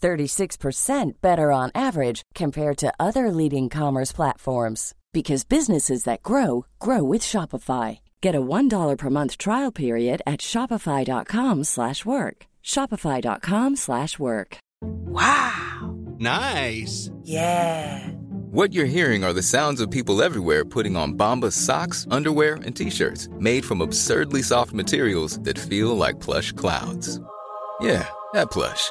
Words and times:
36% 0.00 1.12
better 1.20 1.52
on 1.52 1.70
average 1.74 2.22
compared 2.34 2.76
to 2.78 2.92
other 2.98 3.30
leading 3.30 3.68
commerce 3.68 4.12
platforms 4.12 4.94
because 5.12 5.44
businesses 5.44 6.04
that 6.04 6.22
grow 6.22 6.66
grow 6.78 7.02
with 7.02 7.22
Shopify. 7.22 7.98
Get 8.20 8.34
a 8.34 8.40
$1 8.40 8.96
per 8.96 9.10
month 9.10 9.36
trial 9.38 9.72
period 9.72 10.22
at 10.26 10.40
shopify.com/work. 10.40 12.36
shopify.com/work. 12.62 14.50
Wow. 14.82 15.96
Nice. 16.18 17.10
Yeah. 17.24 18.08
What 18.52 18.72
you're 18.74 18.84
hearing 18.96 19.24
are 19.24 19.32
the 19.32 19.42
sounds 19.42 19.80
of 19.80 19.90
people 19.90 20.22
everywhere 20.22 20.64
putting 20.64 20.96
on 20.96 21.16
Bombas 21.16 21.52
socks, 21.52 22.06
underwear, 22.10 22.54
and 22.64 22.74
t-shirts 22.74 23.28
made 23.38 23.64
from 23.64 23.80
absurdly 23.80 24.42
soft 24.42 24.72
materials 24.72 25.38
that 25.44 25.58
feel 25.58 25.96
like 25.96 26.18
plush 26.20 26.50
clouds. 26.52 27.20
Yeah, 27.80 28.06
that 28.34 28.50
plush. 28.50 28.90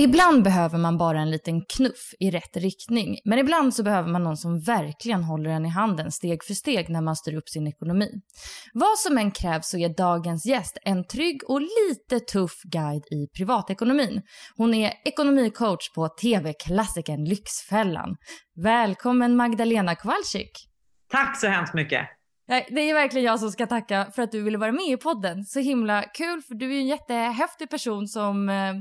Ibland 0.00 0.42
behöver 0.42 0.78
man 0.78 0.98
bara 0.98 1.20
en 1.20 1.30
liten 1.30 1.64
knuff 1.64 2.14
i 2.20 2.30
rätt 2.30 2.56
riktning. 2.56 3.18
Men 3.24 3.38
ibland 3.38 3.74
så 3.74 3.82
behöver 3.82 4.08
man 4.08 4.24
någon 4.24 4.36
som 4.36 4.60
verkligen 4.60 5.22
håller 5.24 5.50
en 5.50 5.66
i 5.66 5.68
handen 5.68 6.12
steg 6.12 6.44
för 6.44 6.54
steg 6.54 6.88
när 6.88 7.00
man 7.00 7.16
styr 7.16 7.34
upp 7.34 7.48
sin 7.48 7.66
ekonomi. 7.66 8.10
Vad 8.72 8.98
som 8.98 9.18
än 9.18 9.30
krävs 9.30 9.68
så 9.68 9.78
är 9.78 9.88
dagens 9.88 10.46
gäst 10.46 10.78
en 10.82 11.06
trygg 11.06 11.40
och 11.48 11.60
lite 11.60 12.20
tuff 12.20 12.62
guide 12.62 13.04
i 13.10 13.26
privatekonomin. 13.36 14.22
Hon 14.56 14.74
är 14.74 14.92
ekonomicoach 15.04 15.92
på 15.94 16.08
tv-klassikern 16.08 17.24
Lyxfällan. 17.24 18.16
Välkommen 18.62 19.36
Magdalena 19.36 19.94
Kowalczyk. 19.94 20.50
Tack 21.10 21.40
så 21.40 21.46
hemskt 21.46 21.74
mycket. 21.74 22.06
Det 22.46 22.90
är 22.90 22.94
verkligen 22.94 23.26
jag 23.26 23.40
som 23.40 23.50
ska 23.50 23.66
tacka 23.66 24.06
för 24.14 24.22
att 24.22 24.32
du 24.32 24.42
ville 24.42 24.58
vara 24.58 24.72
med 24.72 24.88
i 24.88 24.96
podden. 24.96 25.44
Så 25.44 25.60
himla 25.60 26.02
kul 26.02 26.42
för 26.42 26.54
du 26.54 26.74
är 26.74 26.78
en 26.78 26.86
jättehäftig 26.86 27.70
person 27.70 28.08
som 28.08 28.48
eh, 28.48 28.74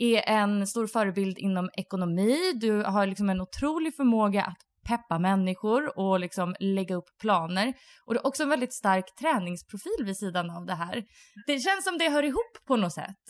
är 0.00 0.22
en 0.26 0.66
stor 0.66 0.86
förebild 0.86 1.38
inom 1.38 1.70
ekonomi. 1.72 2.52
Du 2.54 2.82
har 2.82 3.06
liksom 3.06 3.30
en 3.30 3.40
otrolig 3.40 3.96
förmåga 3.96 4.42
att 4.42 4.58
peppa 4.88 5.18
människor 5.18 5.98
och 5.98 6.20
liksom 6.20 6.54
lägga 6.60 6.94
upp 6.94 7.18
planer. 7.20 7.72
Och 8.04 8.14
du 8.14 8.20
har 8.20 8.26
också 8.26 8.42
en 8.42 8.48
väldigt 8.48 8.72
stark 8.72 9.04
träningsprofil 9.20 10.04
vid 10.04 10.16
sidan 10.16 10.50
av 10.50 10.66
det 10.66 10.74
här. 10.74 11.04
Det 11.46 11.58
känns 11.58 11.84
som 11.84 11.98
det 11.98 12.10
hör 12.10 12.22
ihop 12.22 12.66
på 12.66 12.76
något 12.76 12.92
sätt. 12.92 13.24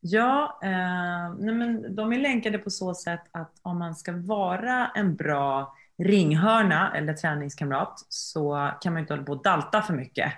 Ja, 0.00 0.60
eh, 0.62 1.34
nej 1.38 1.54
men 1.54 1.94
de 1.94 2.12
är 2.12 2.18
länkade 2.18 2.58
på 2.58 2.70
så 2.70 2.94
sätt 2.94 3.22
att 3.32 3.52
om 3.62 3.78
man 3.78 3.94
ska 3.94 4.12
vara 4.12 4.86
en 4.86 5.16
bra 5.16 5.74
ringhörna 5.98 6.92
eller 6.96 7.14
träningskamrat 7.14 7.94
så 8.08 8.70
kan 8.80 8.92
man 8.92 9.00
inte 9.00 9.12
hålla 9.12 9.24
på 9.24 9.32
och 9.32 9.42
dalta 9.42 9.82
för 9.82 9.94
mycket 9.94 10.32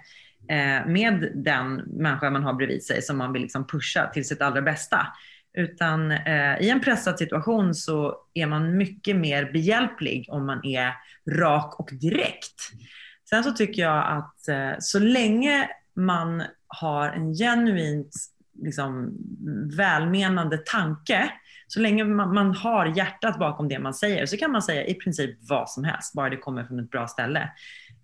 eh, 0.49 0.87
med 0.87 1.33
den 1.35 1.75
människa 1.75 2.31
man 2.31 2.45
har 2.45 2.55
bredvid 2.55 2.85
sig 2.85 3.03
som 3.03 3.19
man 3.19 3.33
vill 3.33 3.43
liksom 3.43 3.67
pusha 3.67 4.11
till 4.13 4.29
sitt 4.29 4.43
allra 4.43 4.63
bästa. 4.63 5.07
Utan 5.55 6.11
eh, 6.11 6.61
i 6.61 6.71
en 6.71 6.81
pressad 6.81 7.19
situation 7.19 7.75
så 7.75 8.17
är 8.35 8.47
man 8.47 8.77
mycket 8.77 9.17
mer 9.17 9.53
behjälplig 9.53 10.27
om 10.31 10.47
man 10.47 10.67
är 10.67 10.93
rak 11.31 11.81
och 11.81 11.91
direkt. 11.93 12.71
Sen 13.29 13.45
så 13.45 13.53
tycker 13.53 13.83
jag 13.83 14.17
att 14.17 14.49
eh, 14.49 14.73
så 14.79 14.99
länge 14.99 15.69
man 15.95 16.43
har 16.67 17.09
en 17.09 17.35
genuint 17.35 18.15
liksom, 18.63 19.19
välmenande 19.77 20.59
tanke, 20.59 21.31
så 21.67 21.81
länge 21.81 22.05
man, 22.05 22.35
man 22.35 22.55
har 22.55 22.87
hjärtat 22.87 23.39
bakom 23.39 23.69
det 23.69 23.79
man 23.79 23.95
säger, 23.95 24.27
så 24.27 24.37
kan 24.37 24.51
man 24.51 24.63
säga 24.63 24.85
i 24.87 24.95
princip 24.95 25.39
vad 25.41 25.71
som 25.71 25.85
helst, 25.85 26.15
bara 26.15 26.31
det 26.31 26.37
kommer 26.37 26.65
från 26.65 26.81
ett 26.81 26.91
bra 26.91 27.09
ställe. 27.09 27.51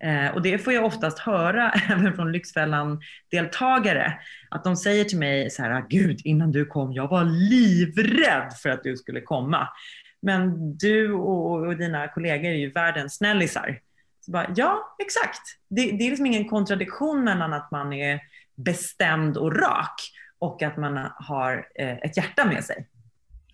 Eh, 0.03 0.33
och 0.33 0.41
det 0.41 0.57
får 0.57 0.73
jag 0.73 0.85
oftast 0.85 1.19
höra 1.19 1.71
även 1.89 2.13
från 2.13 2.31
Lyxfällan-deltagare. 2.31 4.13
Att 4.49 4.63
de 4.63 4.75
säger 4.75 5.03
till 5.03 5.17
mig 5.17 5.49
så 5.49 5.63
här, 5.63 5.85
gud 5.89 6.21
innan 6.23 6.51
du 6.51 6.65
kom, 6.65 6.93
jag 6.93 7.07
var 7.07 7.23
livrädd 7.23 8.53
för 8.61 8.69
att 8.69 8.83
du 8.83 8.97
skulle 8.97 9.21
komma. 9.21 9.67
Men 10.21 10.77
du 10.77 11.13
och, 11.13 11.67
och 11.67 11.77
dina 11.77 12.07
kollegor 12.07 12.49
är 12.49 12.55
ju 12.55 12.71
världens 12.71 13.15
snällisar. 13.15 13.79
Så 14.25 14.31
bara, 14.31 14.47
ja, 14.55 14.95
exakt. 14.99 15.41
Det, 15.69 15.81
det 15.81 16.03
är 16.05 16.09
liksom 16.09 16.25
ingen 16.25 16.49
kontradiktion 16.49 17.23
mellan 17.23 17.53
att 17.53 17.71
man 17.71 17.93
är 17.93 18.19
bestämd 18.55 19.37
och 19.37 19.55
rak 19.55 20.01
och 20.39 20.63
att 20.63 20.77
man 20.77 21.09
har 21.15 21.67
eh, 21.75 21.97
ett 21.97 22.17
hjärta 22.17 22.45
med 22.45 22.63
sig. 22.63 22.87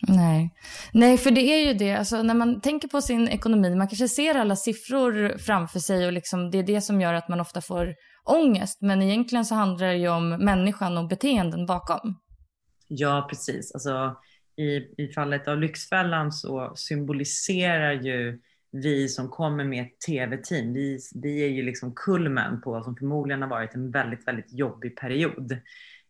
Nej. 0.02 0.54
Nej, 0.94 1.18
för 1.18 1.32
det 1.32 1.42
är 1.42 1.68
ju 1.68 1.74
det. 1.74 1.96
Alltså, 1.96 2.24
när 2.24 2.34
man 2.34 2.62
tänker 2.62 2.88
på 2.88 3.02
sin 3.02 3.28
ekonomi, 3.28 3.76
man 3.76 3.88
kanske 3.88 4.08
ser 4.08 4.36
alla 4.36 4.56
siffror 4.56 5.38
framför 5.38 5.80
sig 5.80 6.06
och 6.06 6.14
liksom, 6.14 6.52
det 6.52 6.58
är 6.58 6.64
det 6.64 6.82
som 6.82 7.02
gör 7.02 7.14
att 7.14 7.30
man 7.30 7.40
ofta 7.40 7.62
får 7.62 7.96
ångest. 8.24 8.82
Men 8.82 9.02
egentligen 9.02 9.46
så 9.46 9.56
handlar 9.56 9.88
det 9.88 9.98
ju 9.98 10.10
om 10.10 10.30
människan 10.30 10.98
och 10.98 11.08
beteenden 11.08 11.66
bakom. 11.66 12.20
Ja, 12.88 13.28
precis. 13.30 13.72
Alltså, 13.74 14.16
i, 14.58 15.04
I 15.04 15.12
fallet 15.16 15.48
av 15.48 15.58
Lyxfällan 15.60 16.32
så 16.32 16.72
symboliserar 16.76 17.92
ju 17.92 18.40
vi 18.72 19.08
som 19.08 19.30
kommer 19.30 19.64
med 19.64 19.86
ett 19.86 20.00
tv-team, 20.08 20.74
vi, 20.74 21.00
vi 21.16 21.44
är 21.44 21.50
ju 21.50 21.64
liksom 21.64 21.94
kulmen 21.96 22.62
på 22.62 22.72
vad 22.72 22.84
som 22.84 22.96
förmodligen 22.96 23.42
har 23.42 23.50
varit 23.50 23.76
en 23.76 23.92
väldigt, 23.92 24.28
väldigt 24.28 24.54
jobbig 24.54 24.98
period 24.98 25.58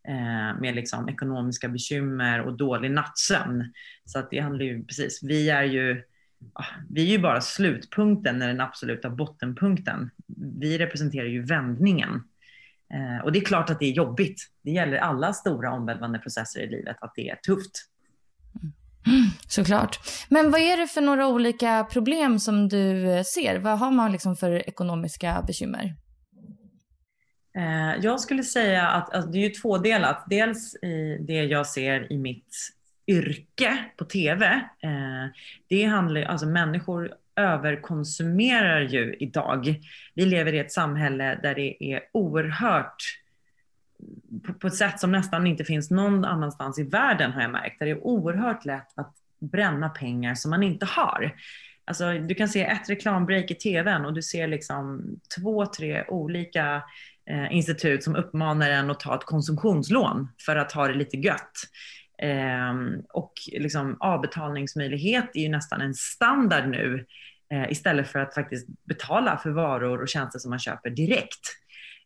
Eh, 0.07 0.59
med 0.61 0.75
liksom 0.75 1.09
ekonomiska 1.09 1.69
bekymmer 1.69 2.41
och 2.41 2.57
dålig 2.57 2.91
nattsömn. 2.91 3.73
Så 4.05 4.19
att 4.19 4.29
det 4.31 4.39
handlar 4.39 4.65
ju 4.65 4.83
precis, 4.83 5.19
vi 5.23 5.49
är 5.49 5.63
ju 5.63 6.03
vi 6.89 7.01
är 7.01 7.05
ju 7.05 7.19
bara 7.19 7.41
slutpunkten 7.41 8.39
när 8.39 8.47
den 8.47 8.61
absoluta 8.61 9.09
bottenpunkten. 9.09 10.09
Vi 10.59 10.77
representerar 10.77 11.25
ju 11.25 11.45
vändningen. 11.45 12.23
Eh, 12.93 13.25
och 13.25 13.31
det 13.31 13.39
är 13.39 13.45
klart 13.45 13.69
att 13.69 13.79
det 13.79 13.85
är 13.85 13.91
jobbigt. 13.91 14.41
Det 14.61 14.71
gäller 14.71 14.97
alla 14.97 15.33
stora 15.33 15.71
omvälvande 15.71 16.19
processer 16.19 16.59
i 16.59 16.69
livet, 16.69 16.97
att 17.01 17.13
det 17.15 17.29
är 17.29 17.35
tufft. 17.35 17.71
Såklart. 19.47 19.99
Men 20.29 20.51
vad 20.51 20.61
är 20.61 20.77
det 20.77 20.87
för 20.87 21.01
några 21.01 21.27
olika 21.27 21.87
problem 21.91 22.39
som 22.39 22.69
du 22.69 23.11
eh, 23.11 23.23
ser? 23.23 23.59
Vad 23.59 23.79
har 23.79 23.91
man 23.91 24.11
liksom 24.11 24.35
för 24.35 24.69
ekonomiska 24.69 25.43
bekymmer? 25.47 25.95
Eh, 27.57 27.95
jag 28.01 28.19
skulle 28.19 28.43
säga 28.43 28.87
att 28.87 29.13
alltså, 29.13 29.31
det 29.31 29.37
är 29.37 29.43
ju 29.43 29.49
tvådelat. 29.49 30.23
Dels 30.29 30.75
i 30.75 31.17
det 31.21 31.43
jag 31.43 31.67
ser 31.67 32.13
i 32.13 32.17
mitt 32.17 32.55
yrke 33.07 33.77
på 33.97 34.05
TV. 34.05 34.45
Eh, 34.79 35.25
det 35.67 35.83
handlar 35.83 36.21
alltså 36.21 36.45
människor 36.45 37.13
överkonsumerar 37.35 38.81
ju 38.81 39.15
idag. 39.19 39.79
Vi 40.13 40.25
lever 40.25 40.53
i 40.53 40.59
ett 40.59 40.71
samhälle 40.71 41.39
där 41.43 41.55
det 41.55 41.83
är 41.83 42.01
oerhört 42.11 43.03
på, 44.45 44.53
på 44.53 44.67
ett 44.67 44.75
sätt 44.75 44.99
som 44.99 45.11
nästan 45.11 45.47
inte 45.47 45.63
finns 45.63 45.91
någon 45.91 46.25
annanstans 46.25 46.79
i 46.79 46.83
världen 46.83 47.31
har 47.31 47.41
jag 47.41 47.51
märkt. 47.51 47.79
Där 47.79 47.85
det 47.85 47.91
är 47.91 48.07
oerhört 48.07 48.65
lätt 48.65 48.87
att 48.95 49.13
bränna 49.39 49.89
pengar 49.89 50.35
som 50.35 50.51
man 50.51 50.63
inte 50.63 50.85
har. 50.85 51.35
Alltså, 51.85 52.13
du 52.13 52.35
kan 52.35 52.49
se 52.49 52.63
ett 52.63 52.89
reklambreak 52.89 53.51
i 53.51 53.55
tvn 53.55 54.05
och 54.05 54.13
du 54.13 54.21
ser 54.21 54.47
liksom 54.47 55.01
två, 55.37 55.65
tre 55.65 56.05
olika 56.07 56.83
eh, 57.29 57.55
institut 57.55 58.03
som 58.03 58.15
uppmanar 58.15 58.69
en 58.69 58.89
att 58.89 58.99
ta 58.99 59.15
ett 59.15 59.25
konsumtionslån 59.25 60.27
för 60.45 60.55
att 60.55 60.71
ha 60.71 60.87
det 60.87 60.93
lite 60.93 61.17
gött. 61.17 61.51
Eh, 62.21 62.73
och 63.13 63.33
liksom, 63.51 63.97
avbetalningsmöjlighet 63.99 65.29
är 65.33 65.41
ju 65.41 65.49
nästan 65.49 65.81
en 65.81 65.93
standard 65.93 66.69
nu 66.69 67.05
eh, 67.53 67.71
istället 67.71 68.07
för 68.07 68.19
att 68.19 68.33
faktiskt 68.33 68.67
betala 68.87 69.37
för 69.37 69.49
varor 69.49 70.01
och 70.01 70.09
tjänster 70.09 70.39
som 70.39 70.49
man 70.49 70.59
köper 70.59 70.89
direkt. 70.89 71.41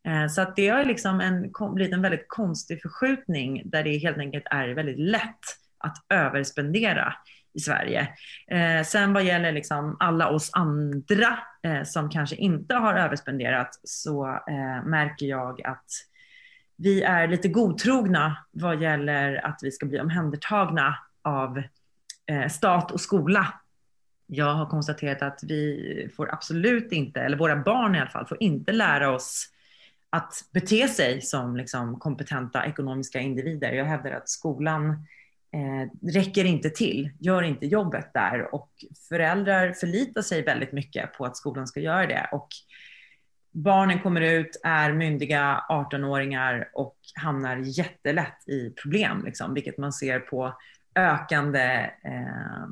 Eh, 0.08 0.28
så 0.28 0.42
att 0.42 0.56
det 0.56 0.68
har 0.68 0.86
liksom 0.86 1.22
en, 1.22 1.52
blivit 1.76 1.94
en 1.94 2.02
väldigt 2.02 2.26
konstig 2.28 2.82
förskjutning 2.82 3.62
där 3.66 3.84
det 3.84 3.98
helt 3.98 4.18
enkelt 4.18 4.46
är 4.52 4.70
väldigt 4.70 5.00
lätt 5.00 5.40
att 5.78 5.98
överspendera 6.10 7.14
i 7.54 7.60
Sverige. 7.60 8.08
Eh, 8.48 8.84
sen 8.86 9.14
vad 9.14 9.24
gäller 9.24 9.52
liksom 9.52 9.98
alla 10.00 10.30
oss 10.30 10.50
andra 10.54 11.40
eh, 11.64 11.84
som 11.84 12.10
kanske 12.10 12.36
inte 12.36 12.76
har 12.76 12.94
överspenderat 12.94 13.80
så 13.84 14.28
eh, 14.28 14.86
märker 14.86 15.26
jag 15.26 15.62
att 15.62 15.86
vi 16.78 17.02
är 17.04 17.28
lite 17.28 17.48
godtrogna 17.48 18.38
vad 18.52 18.82
gäller 18.82 19.46
att 19.46 19.60
vi 19.62 19.72
ska 19.72 19.86
bli 19.86 20.00
omhändertagna 20.00 20.98
av 21.22 21.64
eh, 22.26 22.48
stat 22.48 22.92
och 22.92 23.02
skola. 23.02 23.54
Jag 24.28 24.54
har 24.54 24.66
konstaterat 24.66 25.22
att 25.22 25.40
vi 25.44 26.10
får 26.16 26.34
absolut 26.34 26.92
inte, 26.92 27.22
eller 27.22 27.38
våra 27.38 27.56
barn 27.56 27.96
i 27.96 28.00
alla 28.00 28.10
fall, 28.10 28.26
får 28.26 28.44
inte 28.44 28.72
lära 28.72 29.12
oss 29.12 29.48
att 30.10 30.34
bete 30.54 30.88
sig 30.88 31.22
som 31.22 31.56
liksom, 31.56 32.00
kompetenta 32.00 32.66
ekonomiska 32.66 33.20
individer. 33.20 33.72
Jag 33.72 33.86
hävdar 33.86 34.12
att 34.12 34.30
skolan 34.30 35.08
eh, 35.54 36.12
räcker 36.14 36.46
inte 36.46 36.70
till, 36.70 37.12
gör 37.20 37.42
inte 37.42 37.66
jobbet 37.66 38.14
där 38.14 38.56
och 38.56 38.70
föräldrar 39.10 39.74
förlitar 39.74 40.22
sig 40.22 40.44
väldigt 40.44 40.72
mycket 40.72 41.14
på 41.14 41.26
att 41.26 41.38
skolan 41.38 41.68
ska 41.68 41.80
göra 41.80 42.08
det. 42.08 42.30
Och 42.32 42.48
barnen 43.52 44.00
kommer 44.00 44.22
ut, 44.22 44.62
är 44.64 44.94
myndiga 44.94 45.64
18-åringar 45.70 46.70
och 46.74 46.98
hamnar 47.16 47.58
jättelätt 47.58 48.48
i 48.48 48.70
problem, 48.70 49.24
liksom, 49.26 49.54
vilket 49.54 49.78
man 49.78 49.94
ser 49.94 50.20
på 50.20 50.54
ökande 50.96 51.90
eh, 52.04 52.68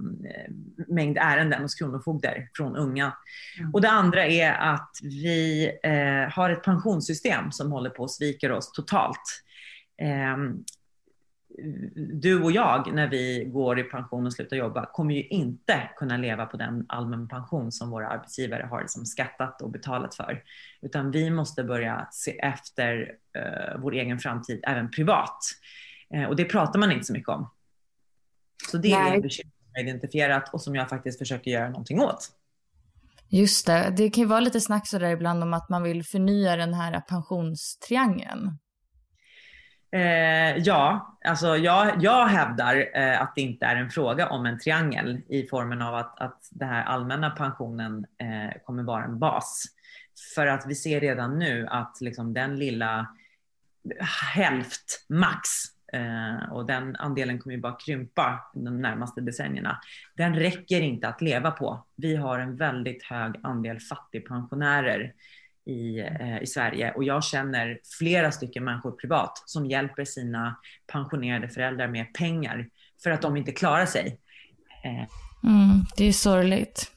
mängd 0.87 1.17
ärenden 1.17 1.61
hos 1.61 1.75
kronofogder 1.75 2.49
från 2.53 2.75
unga. 2.75 3.13
Mm. 3.59 3.73
Och 3.73 3.81
det 3.81 3.89
andra 3.89 4.25
är 4.25 4.51
att 4.53 4.91
vi 5.03 5.71
eh, 5.83 6.33
har 6.35 6.49
ett 6.49 6.63
pensionssystem 6.63 7.51
som 7.51 7.71
håller 7.71 7.89
på 7.89 8.03
att 8.03 8.11
svika 8.11 8.55
oss 8.55 8.71
totalt. 8.71 9.43
Eh, 10.01 10.37
du 11.95 12.43
och 12.43 12.51
jag, 12.51 12.93
när 12.93 13.07
vi 13.07 13.45
går 13.53 13.79
i 13.79 13.83
pension 13.83 14.25
och 14.25 14.33
slutar 14.33 14.57
jobba, 14.57 14.85
kommer 14.85 15.15
ju 15.15 15.23
inte 15.27 15.89
kunna 15.95 16.17
leva 16.17 16.45
på 16.45 16.57
den 16.57 16.85
allmän 16.89 17.27
pension 17.27 17.71
som 17.71 17.89
våra 17.89 18.07
arbetsgivare 18.07 18.67
har 18.69 18.81
liksom 18.81 19.05
skattat 19.05 19.61
och 19.61 19.69
betalat 19.69 20.15
för. 20.15 20.43
Utan 20.81 21.11
vi 21.11 21.29
måste 21.29 21.63
börja 21.63 22.07
se 22.11 22.39
efter 22.39 23.15
eh, 23.35 23.79
vår 23.81 23.93
egen 23.93 24.19
framtid 24.19 24.59
även 24.63 24.91
privat. 24.91 25.39
Eh, 26.13 26.23
och 26.23 26.35
det 26.35 26.45
pratar 26.45 26.79
man 26.79 26.91
inte 26.91 27.05
så 27.05 27.13
mycket 27.13 27.29
om. 27.29 27.49
Så 28.71 28.77
det 28.77 28.91
är 28.91 29.15
ett 29.15 29.23
bekymmer 29.23 29.51
som 29.51 29.71
jag 29.73 29.83
identifierat 29.83 30.53
och 30.53 30.61
som 30.61 30.75
jag 30.75 30.89
faktiskt 30.89 31.19
försöker 31.19 31.51
göra 31.51 31.69
någonting 31.69 31.99
åt. 32.01 32.31
Just 33.29 33.67
det, 33.67 33.93
det 33.97 34.09
kan 34.09 34.21
ju 34.21 34.27
vara 34.27 34.39
lite 34.39 34.61
snack 34.61 34.87
sådär 34.87 35.09
ibland 35.09 35.43
om 35.43 35.53
att 35.53 35.69
man 35.69 35.83
vill 35.83 36.03
förnya 36.03 36.55
den 36.55 36.73
här 36.73 37.01
pensionstriangeln. 37.01 38.57
Eh, 39.91 40.57
ja, 40.57 41.17
alltså 41.25 41.57
jag, 41.57 42.03
jag 42.03 42.25
hävdar 42.25 42.89
eh, 42.93 43.21
att 43.21 43.35
det 43.35 43.41
inte 43.41 43.65
är 43.65 43.75
en 43.75 43.89
fråga 43.89 44.29
om 44.29 44.45
en 44.45 44.59
triangel 44.59 45.21
i 45.29 45.47
formen 45.47 45.81
av 45.81 45.95
att, 45.95 46.19
att 46.21 46.47
den 46.51 46.69
här 46.69 46.83
allmänna 46.83 47.29
pensionen 47.29 48.05
eh, 48.17 48.61
kommer 48.65 48.83
vara 48.83 49.03
en 49.03 49.19
bas. 49.19 49.65
För 50.35 50.47
att 50.47 50.65
vi 50.67 50.75
ser 50.75 50.99
redan 50.99 51.39
nu 51.39 51.67
att 51.67 51.97
liksom 52.01 52.33
den 52.33 52.59
lilla 52.59 53.07
hälft 54.33 55.05
max 55.09 55.49
eh, 55.93 56.51
och 56.51 56.65
den 56.65 56.95
andelen 56.95 57.39
kommer 57.39 57.55
ju 57.55 57.61
bara 57.61 57.75
krympa 57.85 58.51
de 58.53 58.81
närmaste 58.81 59.21
decennierna. 59.21 59.79
Den 60.15 60.35
räcker 60.35 60.81
inte 60.81 61.07
att 61.07 61.21
leva 61.21 61.51
på. 61.51 61.85
Vi 61.95 62.15
har 62.15 62.39
en 62.39 62.55
väldigt 62.55 63.03
hög 63.03 63.35
andel 63.43 63.79
fattigpensionärer 63.79 65.13
i, 65.69 65.99
eh, 65.99 66.41
i 66.41 66.47
Sverige 66.47 66.91
och 66.91 67.03
jag 67.03 67.23
känner 67.23 67.79
flera 67.99 68.31
stycken 68.31 68.63
människor 68.63 68.91
privat 68.91 69.43
som 69.45 69.65
hjälper 69.65 70.05
sina 70.05 70.55
pensionerade 70.91 71.49
föräldrar 71.49 71.87
med 71.87 72.13
pengar 72.13 72.67
för 73.03 73.11
att 73.11 73.21
de 73.21 73.37
inte 73.37 73.51
klarar 73.51 73.85
sig. 73.85 74.19
Eh. 74.83 75.07
Mm, 75.49 75.85
det 75.97 76.05
är 76.05 76.11
sorgligt. 76.11 76.91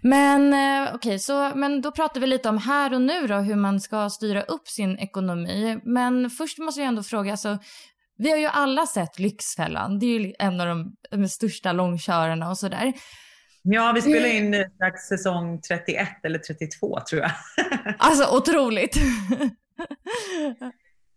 Men 0.00 0.52
eh, 0.52 0.94
okej, 0.94 1.14
okay, 1.14 1.54
men 1.54 1.80
då 1.80 1.92
pratar 1.92 2.20
vi 2.20 2.26
lite 2.26 2.48
om 2.48 2.58
här 2.58 2.94
och 2.94 3.00
nu 3.00 3.26
då, 3.26 3.34
hur 3.34 3.56
man 3.56 3.80
ska 3.80 4.10
styra 4.10 4.42
upp 4.42 4.68
sin 4.68 4.98
ekonomi. 4.98 5.80
Men 5.84 6.30
först 6.30 6.58
måste 6.58 6.80
jag 6.80 6.88
ändå 6.88 7.02
fråga, 7.02 7.30
alltså, 7.30 7.58
vi 8.18 8.30
har 8.30 8.38
ju 8.38 8.46
alla 8.46 8.86
sett 8.86 9.18
Lyxfällan, 9.18 9.98
det 9.98 10.06
är 10.06 10.20
ju 10.20 10.34
en 10.38 10.60
av 10.60 10.66
de, 10.66 10.96
de 11.10 11.28
största 11.28 11.72
långkörarna 11.72 12.50
och 12.50 12.58
sådär. 12.58 12.92
Ja, 13.68 13.92
vi 13.94 14.02
spelar 14.02 14.28
in 14.28 14.64
strax 14.74 15.02
säsong 15.02 15.60
31 15.60 16.08
eller 16.22 16.38
32 16.38 17.00
tror 17.00 17.22
jag. 17.22 17.30
Alltså 17.98 18.36
otroligt. 18.36 18.96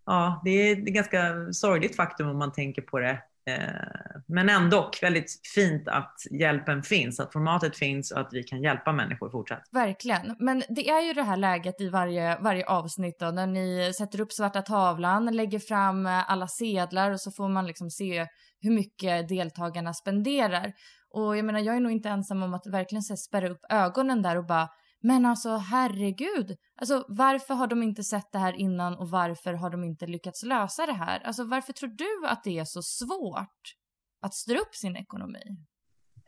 ja, 0.06 0.42
det 0.46 0.50
är 0.50 0.72
ett 0.72 0.86
ganska 0.86 1.54
sorgligt 1.54 1.96
faktum 1.96 2.30
om 2.30 2.38
man 2.38 2.54
tänker 2.54 2.82
på 2.82 3.00
det. 3.00 3.20
Eh, 3.50 4.22
men 4.28 4.50
ändå 4.50 4.92
väldigt 5.02 5.42
fint 5.56 5.88
att 5.88 6.16
hjälpen 6.32 6.84
finns, 6.84 7.20
att 7.20 7.34
formatet 7.34 7.78
finns 7.78 8.12
och 8.12 8.20
att 8.20 8.30
vi 8.32 8.44
kan 8.44 8.64
hjälpa 8.64 8.92
människor 8.92 9.30
fortsatt. 9.30 9.64
Verkligen. 9.72 10.36
Men 10.40 10.64
det 10.70 10.90
är 10.90 11.02
ju 11.02 11.14
det 11.14 11.24
här 11.24 11.38
läget 11.38 11.82
i 11.82 11.90
varje, 11.90 12.38
varje 12.40 12.66
avsnitt 12.66 13.20
då, 13.20 13.26
när 13.26 13.48
ni 13.48 13.94
sätter 13.98 14.22
upp 14.22 14.32
svarta 14.32 14.62
tavlan, 14.62 15.26
lägger 15.26 15.60
fram 15.60 16.06
alla 16.06 16.48
sedlar 16.48 17.12
och 17.12 17.22
så 17.22 17.32
får 17.32 17.50
man 17.50 17.68
liksom 17.68 17.90
se 17.90 18.28
hur 18.62 18.72
mycket 18.72 19.30
deltagarna 19.30 19.94
spenderar. 19.94 20.74
Och 21.10 21.38
jag 21.38 21.46
menar, 21.46 21.60
jag 21.60 21.76
är 21.76 21.80
nog 21.80 21.92
inte 21.92 22.10
ensam 22.10 22.44
om 22.44 22.54
att 22.54 22.68
verkligen 22.68 23.04
så 23.04 23.18
spärra 23.18 23.50
upp 23.50 23.66
ögonen 23.70 24.22
där 24.22 24.38
och 24.38 24.46
bara 24.46 24.70
men 25.02 25.26
alltså 25.26 25.58
herregud, 25.58 26.58
alltså 26.76 27.06
varför 27.08 27.54
har 27.54 27.68
de 27.68 27.84
inte 27.84 28.04
sett 28.04 28.32
det 28.32 28.40
här 28.40 28.54
innan 28.54 28.96
och 28.96 29.10
varför 29.10 29.54
har 29.54 29.70
de 29.70 29.84
inte 29.84 30.08
lyckats 30.08 30.44
lösa 30.44 30.86
det 30.86 30.94
här? 30.94 31.20
Alltså 31.20 31.44
varför 31.44 31.74
tror 31.74 31.90
du 31.90 32.28
att 32.28 32.44
det 32.44 32.60
är 32.60 32.66
så 32.66 32.82
svårt 32.82 33.76
att 34.22 34.34
styra 34.34 34.60
upp 34.60 34.76
sin 34.76 34.96
ekonomi? 34.96 35.58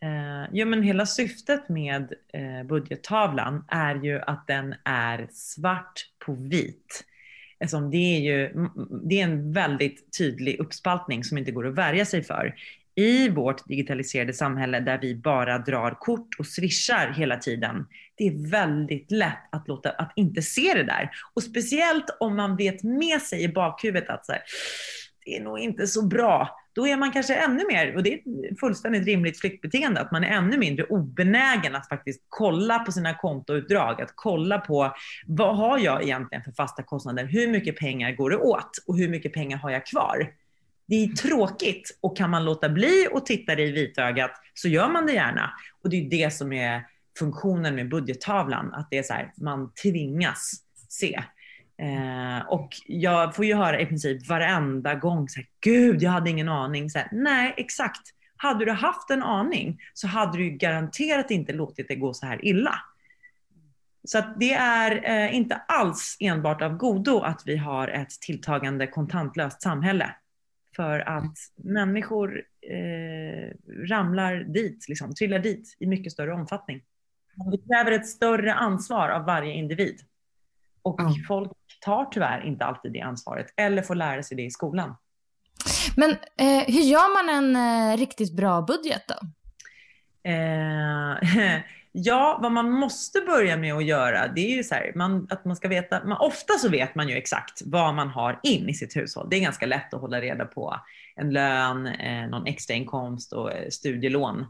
Eh, 0.01 0.49
jo 0.51 0.67
men 0.67 0.83
hela 0.83 1.05
syftet 1.05 1.69
med 1.69 2.13
eh, 2.33 2.67
budgettavlan 2.67 3.65
är 3.67 3.95
ju 3.95 4.21
att 4.21 4.47
den 4.47 4.75
är 4.85 5.27
svart 5.31 5.93
på 6.25 6.33
vit. 6.33 7.03
Alltså, 7.59 7.79
det 7.79 7.97
är 7.97 8.19
ju 8.19 8.67
det 9.09 9.21
är 9.21 9.23
en 9.23 9.53
väldigt 9.53 10.17
tydlig 10.17 10.59
uppspaltning 10.59 11.23
som 11.23 11.37
inte 11.37 11.51
går 11.51 11.67
att 11.67 11.75
värja 11.75 12.05
sig 12.05 12.23
för 12.23 12.55
i 13.01 13.29
vårt 13.29 13.67
digitaliserade 13.67 14.33
samhälle 14.33 14.79
där 14.79 14.99
vi 15.01 15.15
bara 15.15 15.57
drar 15.57 15.97
kort 15.99 16.29
och 16.39 16.45
swishar 16.45 17.13
hela 17.17 17.37
tiden. 17.37 17.85
Det 18.15 18.27
är 18.27 18.51
väldigt 18.51 19.11
lätt 19.11 19.49
att, 19.51 19.67
låta, 19.67 19.89
att 19.89 20.13
inte 20.15 20.41
se 20.41 20.73
det 20.73 20.83
där. 20.83 21.09
Och 21.33 21.43
speciellt 21.43 22.05
om 22.19 22.35
man 22.35 22.57
vet 22.57 22.83
med 22.83 23.21
sig 23.21 23.43
i 23.43 23.47
bakhuvudet 23.47 24.09
att 24.09 24.25
så 24.25 24.31
här, 24.31 24.41
det 25.25 25.37
är 25.37 25.43
nog 25.43 25.59
inte 25.59 25.87
så 25.87 26.07
bra. 26.07 26.57
Då 26.73 26.87
är 26.87 26.97
man 26.97 27.11
kanske 27.11 27.35
ännu 27.35 27.63
mer, 27.67 27.95
och 27.95 28.03
det 28.03 28.13
är 28.13 28.17
ett 28.17 28.59
fullständigt 28.59 29.05
rimligt 29.05 29.39
flyktbeteende, 29.39 30.01
att 30.01 30.11
man 30.11 30.23
är 30.23 30.27
ännu 30.27 30.57
mindre 30.57 30.85
obenägen 30.85 31.75
att 31.75 31.89
faktiskt 31.89 32.25
kolla 32.29 32.79
på 32.79 32.91
sina 32.91 33.13
kontoutdrag, 33.13 34.01
att 34.01 34.11
kolla 34.15 34.59
på 34.59 34.95
vad 35.27 35.57
har 35.57 35.79
jag 35.79 36.03
egentligen 36.03 36.43
för 36.43 36.51
fasta 36.51 36.83
kostnader, 36.83 37.25
hur 37.25 37.47
mycket 37.47 37.77
pengar 37.77 38.11
går 38.11 38.29
det 38.29 38.37
åt 38.37 38.71
och 38.87 38.97
hur 38.97 39.09
mycket 39.09 39.33
pengar 39.33 39.57
har 39.57 39.71
jag 39.71 39.85
kvar? 39.85 40.27
Det 40.91 41.03
är 41.03 41.07
tråkigt 41.07 41.97
och 42.01 42.17
kan 42.17 42.29
man 42.29 42.45
låta 42.45 42.69
bli 42.69 43.07
att 43.13 43.25
titta 43.25 43.55
det 43.55 43.63
i 43.63 43.71
vitögat 43.71 44.31
så 44.53 44.67
gör 44.67 44.89
man 44.89 45.05
det 45.05 45.13
gärna. 45.13 45.51
Och 45.83 45.89
det 45.89 46.05
är 46.05 46.09
det 46.09 46.33
som 46.33 46.53
är 46.53 46.85
funktionen 47.19 47.75
med 47.75 47.89
budgettavlan, 47.89 48.73
att 48.73 48.87
det 48.91 48.97
är 48.97 49.03
så 49.03 49.13
här, 49.13 49.33
man 49.37 49.73
tvingas 49.73 50.51
se. 50.89 51.23
Eh, 51.81 52.47
och 52.47 52.69
jag 52.85 53.35
får 53.35 53.45
ju 53.45 53.55
höra 53.55 53.81
i 53.81 53.85
princip 53.85 54.29
varenda 54.29 54.95
gång 54.95 55.29
så 55.29 55.39
här, 55.39 55.47
gud 55.59 56.01
jag 56.01 56.11
hade 56.11 56.29
ingen 56.29 56.49
aning. 56.49 56.89
Så 56.89 56.99
här, 56.99 57.07
Nej, 57.11 57.53
exakt. 57.57 58.01
Hade 58.37 58.65
du 58.65 58.71
haft 58.71 59.09
en 59.09 59.23
aning 59.23 59.79
så 59.93 60.07
hade 60.07 60.37
du 60.37 60.49
garanterat 60.49 61.31
inte 61.31 61.53
låtit 61.53 61.87
det 61.87 61.95
gå 61.95 62.13
så 62.13 62.25
här 62.25 62.45
illa. 62.45 62.75
Så 64.03 64.17
att 64.17 64.39
det 64.39 64.53
är 64.53 65.09
eh, 65.09 65.35
inte 65.35 65.55
alls 65.55 66.17
enbart 66.19 66.61
av 66.61 66.77
godo 66.77 67.19
att 67.19 67.43
vi 67.45 67.57
har 67.57 67.87
ett 67.87 68.09
tilltagande 68.09 68.87
kontantlöst 68.87 69.61
samhälle. 69.61 70.15
För 70.75 70.99
att 70.99 71.37
människor 71.55 72.43
eh, 72.71 73.55
ramlar 73.89 74.35
dit, 74.35 74.85
liksom, 74.87 75.15
trillar 75.15 75.39
dit 75.39 75.77
i 75.79 75.87
mycket 75.87 76.13
större 76.13 76.33
omfattning. 76.33 76.81
Det 77.51 77.57
kräver 77.57 77.91
ett 77.91 78.07
större 78.07 78.53
ansvar 78.53 79.09
av 79.09 79.25
varje 79.25 79.53
individ. 79.53 79.99
Och 80.81 80.99
mm. 80.99 81.13
folk 81.27 81.51
tar 81.81 82.05
tyvärr 82.05 82.45
inte 82.45 82.65
alltid 82.65 82.93
det 82.93 83.01
ansvaret, 83.01 83.47
eller 83.57 83.81
får 83.81 83.95
lära 83.95 84.23
sig 84.23 84.37
det 84.37 84.43
i 84.43 84.51
skolan. 84.51 84.95
Men 85.95 86.11
eh, 86.11 86.65
hur 86.67 86.81
gör 86.81 87.25
man 87.25 87.35
en 87.35 87.55
eh, 87.55 87.97
riktigt 87.97 88.35
bra 88.35 88.61
budget 88.61 89.03
då? 89.07 89.15
Ja, 91.93 92.39
vad 92.41 92.51
man 92.51 92.71
måste 92.71 93.21
börja 93.21 93.57
med 93.57 93.73
att 93.73 93.85
göra, 93.85 94.27
det 94.27 94.41
är 94.41 94.55
ju 94.55 94.63
så 94.63 94.75
här, 94.75 94.91
man, 94.95 95.27
att 95.29 95.45
man 95.45 95.55
ska 95.55 95.67
veta, 95.67 96.03
man, 96.03 96.17
ofta 96.17 96.53
så 96.53 96.69
vet 96.69 96.95
man 96.95 97.09
ju 97.09 97.15
exakt 97.15 97.61
vad 97.65 97.95
man 97.95 98.07
har 98.07 98.39
in 98.43 98.69
i 98.69 98.73
sitt 98.73 98.95
hushåll. 98.95 99.27
Det 99.29 99.35
är 99.35 99.41
ganska 99.41 99.65
lätt 99.65 99.93
att 99.93 100.01
hålla 100.01 100.21
reda 100.21 100.45
på 100.45 100.75
en 101.15 101.33
lön, 101.33 101.87
eh, 101.87 102.27
någon 102.27 102.47
extrainkomst 102.47 103.33
och 103.33 103.53
eh, 103.53 103.69
studielån. 103.69 104.45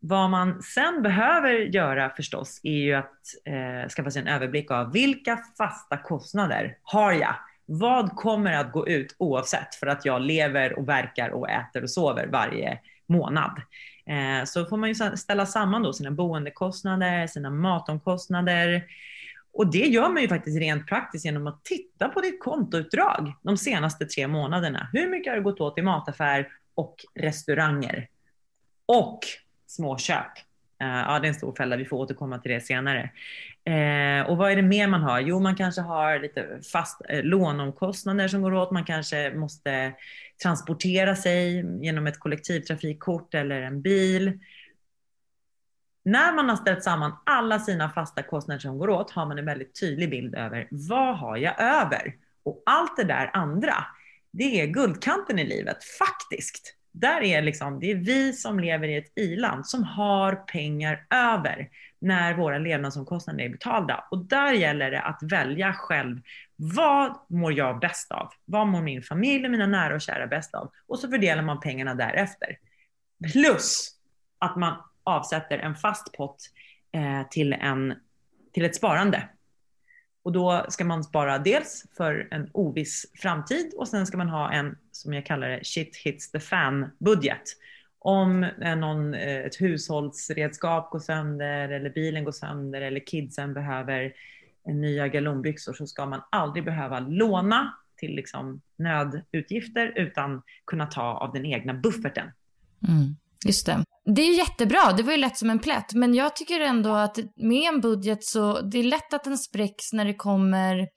Vad 0.00 0.30
man 0.30 0.62
sen 0.62 1.02
behöver 1.02 1.52
göra 1.52 2.10
förstås 2.10 2.60
är 2.62 2.70
ju 2.70 2.94
att 2.94 3.20
eh, 3.44 3.88
skaffa 3.88 4.10
sig 4.10 4.22
en 4.22 4.28
överblick 4.28 4.70
av 4.70 4.92
vilka 4.92 5.38
fasta 5.58 5.96
kostnader 5.96 6.78
har 6.82 7.12
jag? 7.12 7.34
Vad 7.66 8.16
kommer 8.16 8.52
att 8.52 8.72
gå 8.72 8.88
ut 8.88 9.16
oavsett 9.18 9.74
för 9.74 9.86
att 9.86 10.04
jag 10.04 10.22
lever 10.22 10.78
och 10.78 10.88
verkar 10.88 11.28
och 11.30 11.50
äter 11.50 11.82
och 11.82 11.90
sover 11.90 12.26
varje 12.26 12.78
månad? 13.06 13.60
Eh, 14.06 14.44
så 14.44 14.66
får 14.66 14.76
man 14.76 14.88
ju 14.88 14.94
ställa 15.16 15.46
samman 15.46 15.82
då 15.82 15.92
sina 15.92 16.10
boendekostnader, 16.10 17.26
sina 17.26 17.50
matomkostnader. 17.50 18.84
Och 19.52 19.70
det 19.70 19.86
gör 19.86 20.08
man 20.08 20.22
ju 20.22 20.28
faktiskt 20.28 20.58
rent 20.58 20.86
praktiskt 20.86 21.24
genom 21.24 21.46
att 21.46 21.64
titta 21.64 22.08
på 22.08 22.20
ditt 22.20 22.42
kontoutdrag 22.42 23.34
de 23.42 23.56
senaste 23.56 24.06
tre 24.06 24.26
månaderna. 24.26 24.88
Hur 24.92 25.10
mycket 25.10 25.30
har 25.30 25.36
det 25.36 25.42
gått 25.42 25.60
åt 25.60 25.78
i 25.78 25.82
mataffär 25.82 26.48
och 26.74 26.96
restauranger? 27.14 28.08
Och 28.86 29.20
småköp. 29.66 30.32
Eh, 30.80 30.86
ja, 30.86 31.18
det 31.18 31.26
är 31.26 31.28
en 31.28 31.34
stor 31.34 31.54
fälla. 31.54 31.76
Vi 31.76 31.84
får 31.84 31.96
återkomma 31.96 32.38
till 32.38 32.52
det 32.52 32.60
senare. 32.60 33.10
Eh, 33.64 34.30
och 34.30 34.36
vad 34.36 34.52
är 34.52 34.56
det 34.56 34.62
mer 34.62 34.86
man 34.86 35.02
har? 35.02 35.20
Jo, 35.20 35.40
man 35.40 35.56
kanske 35.56 35.80
har 35.80 36.18
lite 36.18 36.60
fast 36.72 37.00
eh, 37.08 37.22
låneomkostnader 37.22 38.28
som 38.28 38.42
går 38.42 38.54
åt. 38.54 38.70
Man 38.70 38.84
kanske 38.84 39.32
måste 39.34 39.92
transportera 40.42 41.16
sig 41.16 41.64
genom 41.84 42.06
ett 42.06 42.18
kollektivtrafikkort 42.18 43.34
eller 43.34 43.62
en 43.62 43.82
bil. 43.82 44.38
När 46.04 46.34
man 46.34 46.48
har 46.48 46.56
ställt 46.56 46.82
samman 46.82 47.12
alla 47.26 47.60
sina 47.60 47.90
fasta 47.90 48.22
kostnader 48.22 48.60
som 48.60 48.78
går 48.78 48.90
åt 48.90 49.10
har 49.10 49.26
man 49.26 49.38
en 49.38 49.44
väldigt 49.44 49.80
tydlig 49.80 50.10
bild 50.10 50.34
över 50.34 50.68
vad 50.70 51.18
har 51.18 51.36
jag 51.36 51.60
över? 51.60 52.14
Och 52.42 52.62
allt 52.66 52.96
det 52.96 53.04
där 53.04 53.30
andra, 53.32 53.74
det 54.30 54.60
är 54.60 54.66
guldkanten 54.66 55.38
i 55.38 55.44
livet, 55.44 55.84
faktiskt. 55.84 56.76
Där 56.92 57.22
är 57.22 57.42
liksom, 57.42 57.80
det 57.80 57.90
är 57.90 57.94
vi 57.94 58.32
som 58.32 58.60
lever 58.60 58.88
i 58.88 58.96
ett 58.96 59.12
i-land 59.18 59.66
som 59.66 59.84
har 59.84 60.32
pengar 60.32 61.06
över 61.10 61.68
när 61.98 62.34
våra 62.34 62.58
levnadsomkostnader 62.58 63.44
är 63.44 63.48
betalda. 63.48 64.04
Och 64.10 64.18
där 64.18 64.52
gäller 64.52 64.90
det 64.90 65.00
att 65.00 65.22
välja 65.22 65.72
själv. 65.72 66.20
Vad 66.56 67.18
mår 67.28 67.52
jag 67.52 67.80
bäst 67.80 68.12
av? 68.12 68.28
Vad 68.44 68.66
mår 68.66 68.82
min 68.82 69.02
familj 69.02 69.44
och 69.44 69.50
mina 69.50 69.66
nära 69.66 69.94
och 69.94 70.00
kära 70.00 70.26
bäst 70.26 70.54
av? 70.54 70.70
Och 70.86 70.98
så 70.98 71.08
fördelar 71.08 71.42
man 71.42 71.60
pengarna 71.60 71.94
därefter. 71.94 72.58
Plus 73.32 73.90
att 74.38 74.56
man 74.56 74.76
avsätter 75.04 75.58
en 75.58 75.74
fast 75.74 76.12
pott 76.12 76.50
eh, 76.92 77.28
till, 77.30 77.52
en, 77.52 77.94
till 78.52 78.64
ett 78.64 78.76
sparande. 78.76 79.28
Och 80.22 80.32
då 80.32 80.66
ska 80.68 80.84
man 80.84 81.04
spara 81.04 81.38
dels 81.38 81.86
för 81.96 82.28
en 82.30 82.50
oviss 82.52 83.06
framtid 83.14 83.72
och 83.76 83.88
sen 83.88 84.06
ska 84.06 84.16
man 84.16 84.28
ha 84.28 84.52
en, 84.52 84.78
som 84.90 85.12
jag 85.12 85.26
kallar 85.26 85.48
det, 85.48 85.64
shit 85.64 85.96
hits 85.96 86.30
the 86.30 86.40
fan-budget. 86.40 87.42
Om 87.98 88.42
eh, 88.42 88.76
någon, 88.76 89.14
eh, 89.14 89.36
ett 89.36 89.60
hushållsredskap 89.60 90.90
går 90.90 90.98
sönder 90.98 91.68
eller 91.68 91.90
bilen 91.90 92.24
går 92.24 92.32
sönder 92.32 92.80
eller 92.80 93.00
kidsen 93.06 93.54
behöver 93.54 94.12
Eh, 94.68 94.74
nya 94.74 95.08
galonbyxor 95.08 95.72
så 95.72 95.86
ska 95.86 96.06
man 96.06 96.20
aldrig 96.30 96.64
behöva 96.64 97.00
låna 97.00 97.74
till 97.96 98.14
liksom 98.14 98.60
nödutgifter 98.78 99.92
utan 99.96 100.42
kunna 100.66 100.86
ta 100.86 101.02
av 101.02 101.32
den 101.32 101.46
egna 101.46 101.74
bufferten. 101.74 102.26
Mm, 102.88 103.16
just 103.46 103.66
det. 103.66 103.84
Det 104.04 104.22
är 104.22 104.38
jättebra, 104.38 104.92
det 104.96 105.02
var 105.02 105.12
ju 105.12 105.18
lätt 105.18 105.36
som 105.36 105.50
en 105.50 105.58
plätt. 105.58 105.94
Men 105.94 106.14
jag 106.14 106.36
tycker 106.36 106.60
ändå 106.60 106.94
att 106.94 107.18
med 107.36 107.68
en 107.74 107.80
budget 107.80 108.24
så 108.24 108.60
det 108.60 108.78
är 108.78 108.84
lätt 108.84 109.14
att 109.14 109.24
den 109.24 109.38
spräcks 109.38 109.92
när 109.92 110.04
det 110.04 110.14
kommer 110.14 110.88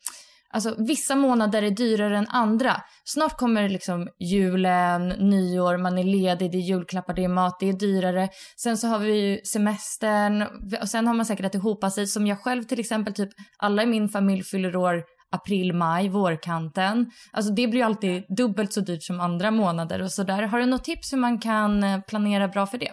Alltså 0.53 0.75
vissa 0.77 1.15
månader 1.15 1.63
är 1.63 1.71
dyrare 1.71 2.17
än 2.17 2.27
andra. 2.27 2.81
Snart 3.03 3.37
kommer 3.37 3.69
liksom 3.69 4.07
julen, 4.19 5.07
nyår, 5.07 5.77
man 5.77 5.97
är 5.97 6.03
ledig, 6.03 6.51
det 6.51 6.57
är 6.57 6.61
julklappar, 6.61 7.13
det 7.13 7.23
är 7.23 7.27
mat, 7.27 7.57
det 7.59 7.69
är 7.69 7.73
dyrare. 7.73 8.29
Sen 8.55 8.77
så 8.77 8.87
har 8.87 8.99
vi 8.99 9.29
ju 9.29 9.41
semestern 9.43 10.41
och 10.81 10.89
sen 10.89 11.07
har 11.07 11.13
man 11.13 11.25
säkert 11.25 11.45
att 11.45 11.55
ihopa 11.55 11.89
sig. 11.89 12.07
Som 12.07 12.27
jag 12.27 12.39
själv 12.39 12.63
till 12.63 12.79
exempel, 12.79 13.13
typ 13.13 13.29
alla 13.57 13.83
i 13.83 13.85
min 13.85 14.09
familj 14.09 14.43
fyller 14.43 14.75
år 14.75 15.03
april, 15.31 15.73
maj, 15.73 16.09
vårkanten. 16.09 17.11
Alltså 17.31 17.53
det 17.53 17.67
blir 17.67 17.79
ju 17.79 17.85
alltid 17.85 18.25
dubbelt 18.37 18.73
så 18.73 18.81
dyrt 18.81 19.03
som 19.03 19.19
andra 19.19 19.51
månader 19.51 20.01
och 20.01 20.11
sådär. 20.11 20.43
Har 20.43 20.59
du 20.59 20.65
något 20.65 20.83
tips 20.83 21.13
hur 21.13 21.17
man 21.17 21.39
kan 21.39 21.83
eh, 21.83 22.01
planera 22.01 22.47
bra 22.47 22.65
för 22.65 22.77
det? 22.77 22.91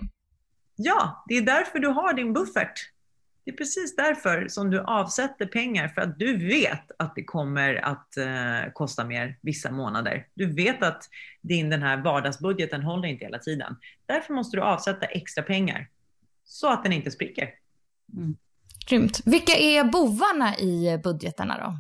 Ja, 0.77 1.25
det 1.29 1.35
är 1.35 1.43
därför 1.43 1.79
du 1.79 1.89
har 1.89 2.15
din 2.15 2.33
buffert. 2.33 2.94
Det 3.45 3.51
är 3.51 3.57
precis 3.57 3.97
därför 3.97 4.49
som 4.49 4.71
du 4.71 4.81
avsätter 4.81 5.47
pengar, 5.47 5.89
för 5.89 6.01
att 6.01 6.19
du 6.19 6.37
vet 6.37 6.91
att 6.99 7.15
det 7.15 7.25
kommer 7.25 7.75
att 7.75 8.17
eh, 8.17 8.73
kosta 8.73 9.05
mer 9.05 9.39
vissa 9.41 9.71
månader. 9.71 10.27
Du 10.35 10.53
vet 10.53 10.83
att 10.83 11.09
din, 11.41 11.71
den 11.71 11.83
här 11.83 11.97
vardagsbudgeten 11.97 12.83
håller 12.83 13.09
inte 13.09 13.25
hela 13.25 13.39
tiden. 13.39 13.77
Därför 14.07 14.35
måste 14.35 14.57
du 14.57 14.61
avsätta 14.63 15.07
extra 15.07 15.43
pengar, 15.43 15.89
så 16.45 16.73
att 16.73 16.83
den 16.83 16.93
inte 16.93 17.11
spricker. 17.11 17.51
Mm. 18.13 18.37
Grymt. 18.89 19.21
Vilka 19.25 19.53
är 19.53 19.85
bovarna 19.85 20.59
i 20.59 21.01
budgetarna 21.05 21.59
då? 21.59 21.79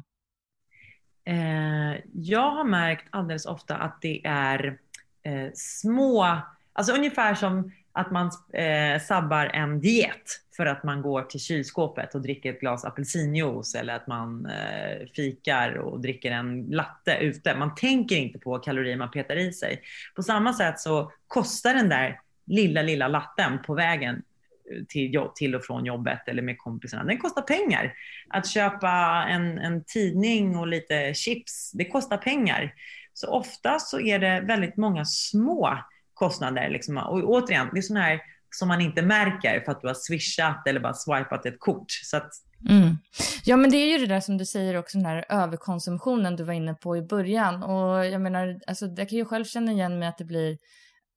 Eh, 1.32 2.00
jag 2.12 2.50
har 2.50 2.64
märkt 2.64 3.06
alldeles 3.10 3.46
ofta 3.46 3.76
att 3.76 3.98
det 4.00 4.20
är 4.24 4.78
eh, 5.22 5.50
små, 5.54 6.38
alltså 6.72 6.92
ungefär 6.92 7.34
som 7.34 7.72
att 7.94 8.10
man 8.10 8.30
eh, 8.52 9.00
sabbar 9.00 9.46
en 9.46 9.80
diet 9.80 10.40
för 10.56 10.66
att 10.66 10.84
man 10.84 11.02
går 11.02 11.22
till 11.22 11.40
kylskåpet 11.40 12.14
och 12.14 12.22
dricker 12.22 12.52
ett 12.52 12.60
glas 12.60 12.84
apelsinjuice 12.84 13.74
eller 13.74 13.94
att 13.94 14.06
man 14.06 14.46
eh, 14.46 15.06
fikar 15.16 15.74
och 15.74 16.00
dricker 16.00 16.30
en 16.30 16.62
latte 16.62 17.18
ute. 17.20 17.54
Man 17.56 17.74
tänker 17.74 18.16
inte 18.16 18.38
på 18.38 18.58
kalorier 18.58 18.96
man 18.96 19.10
petar 19.10 19.36
i 19.36 19.52
sig. 19.52 19.82
På 20.16 20.22
samma 20.22 20.52
sätt 20.52 20.80
så 20.80 21.12
kostar 21.26 21.74
den 21.74 21.88
där 21.88 22.20
lilla, 22.46 22.82
lilla 22.82 23.08
latten 23.08 23.62
på 23.66 23.74
vägen 23.74 24.22
eh, 24.70 24.84
till, 24.88 25.28
till 25.34 25.54
och 25.54 25.64
från 25.64 25.84
jobbet 25.84 26.28
eller 26.28 26.42
med 26.42 26.58
kompisarna. 26.58 27.04
Den 27.04 27.18
kostar 27.18 27.42
pengar. 27.42 27.92
Att 28.28 28.48
köpa 28.48 29.24
en, 29.28 29.58
en 29.58 29.84
tidning 29.84 30.56
och 30.56 30.66
lite 30.66 31.14
chips, 31.14 31.72
det 31.72 31.84
kostar 31.84 32.16
pengar. 32.16 32.74
Så 33.12 33.28
ofta 33.28 33.78
så 33.78 34.00
är 34.00 34.18
det 34.18 34.40
väldigt 34.40 34.76
många 34.76 35.04
små 35.04 35.78
kostnader. 36.14 36.70
Liksom. 36.70 36.96
Och 36.96 37.24
återigen, 37.24 37.68
det 37.72 37.78
är 37.78 37.82
sådana 37.82 38.04
här 38.04 38.20
som 38.50 38.68
man 38.68 38.80
inte 38.80 39.02
märker 39.02 39.60
för 39.60 39.72
att 39.72 39.80
du 39.80 39.86
har 39.86 39.94
swishat 39.94 40.66
eller 40.66 40.80
bara 40.80 40.94
swipat 40.94 41.46
ett 41.46 41.60
kort. 41.60 41.90
Så 41.90 42.16
att... 42.16 42.30
mm. 42.68 42.96
Ja, 43.44 43.56
men 43.56 43.70
det 43.70 43.76
är 43.76 43.86
ju 43.86 44.06
det 44.06 44.14
där 44.14 44.20
som 44.20 44.38
du 44.38 44.44
säger 44.44 44.76
också, 44.76 44.98
den 44.98 45.06
här 45.06 45.24
överkonsumtionen 45.28 46.36
du 46.36 46.44
var 46.44 46.52
inne 46.52 46.74
på 46.74 46.96
i 46.96 47.02
början. 47.02 47.62
Och 47.62 48.06
jag 48.06 48.20
menar, 48.20 48.60
alltså, 48.66 48.86
jag 48.86 49.08
kan 49.08 49.18
ju 49.18 49.24
själv 49.24 49.44
känna 49.44 49.72
igen 49.72 49.98
mig 49.98 50.08
att 50.08 50.18
det 50.18 50.24
blir 50.24 50.56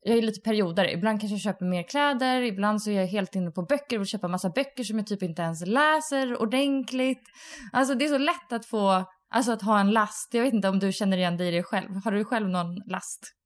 jag 0.02 0.18
är 0.18 0.22
lite 0.22 0.42
perioder. 0.42 0.90
Ibland 0.90 1.20
kanske 1.20 1.34
jag 1.34 1.42
köper 1.42 1.66
mer 1.66 1.84
kläder, 1.84 2.42
ibland 2.42 2.82
så 2.82 2.92
är 2.92 2.94
jag 2.94 3.08
helt 3.08 3.36
inne 3.36 3.52
på 3.52 3.62
böcker 3.62 3.96
och 3.96 4.02
vill 4.02 4.08
köpa 4.08 4.28
massa 4.28 4.50
böcker 4.50 4.84
som 4.84 4.98
jag 4.98 5.08
typ 5.08 5.24
inte 5.24 5.42
ens 5.42 5.66
läser 5.66 6.42
ordentligt. 6.42 7.24
Alltså 7.74 7.96
det 7.96 8.06
är 8.06 8.10
så 8.10 8.18
lätt 8.18 8.52
att 8.52 8.66
få, 8.66 9.06
alltså 9.30 9.52
att 9.52 9.62
ha 9.62 9.80
en 9.80 9.92
last. 9.92 10.34
Jag 10.34 10.44
vet 10.44 10.54
inte 10.54 10.70
om 10.70 10.80
du 10.80 10.92
känner 10.92 11.18
igen 11.18 11.38
dig 11.38 11.48
i 11.48 11.52
det 11.52 11.64
själv. 11.64 11.90
Har 12.04 12.12
du 12.12 12.26
själv 12.26 12.50
någon 12.50 12.76
last? 12.76 13.37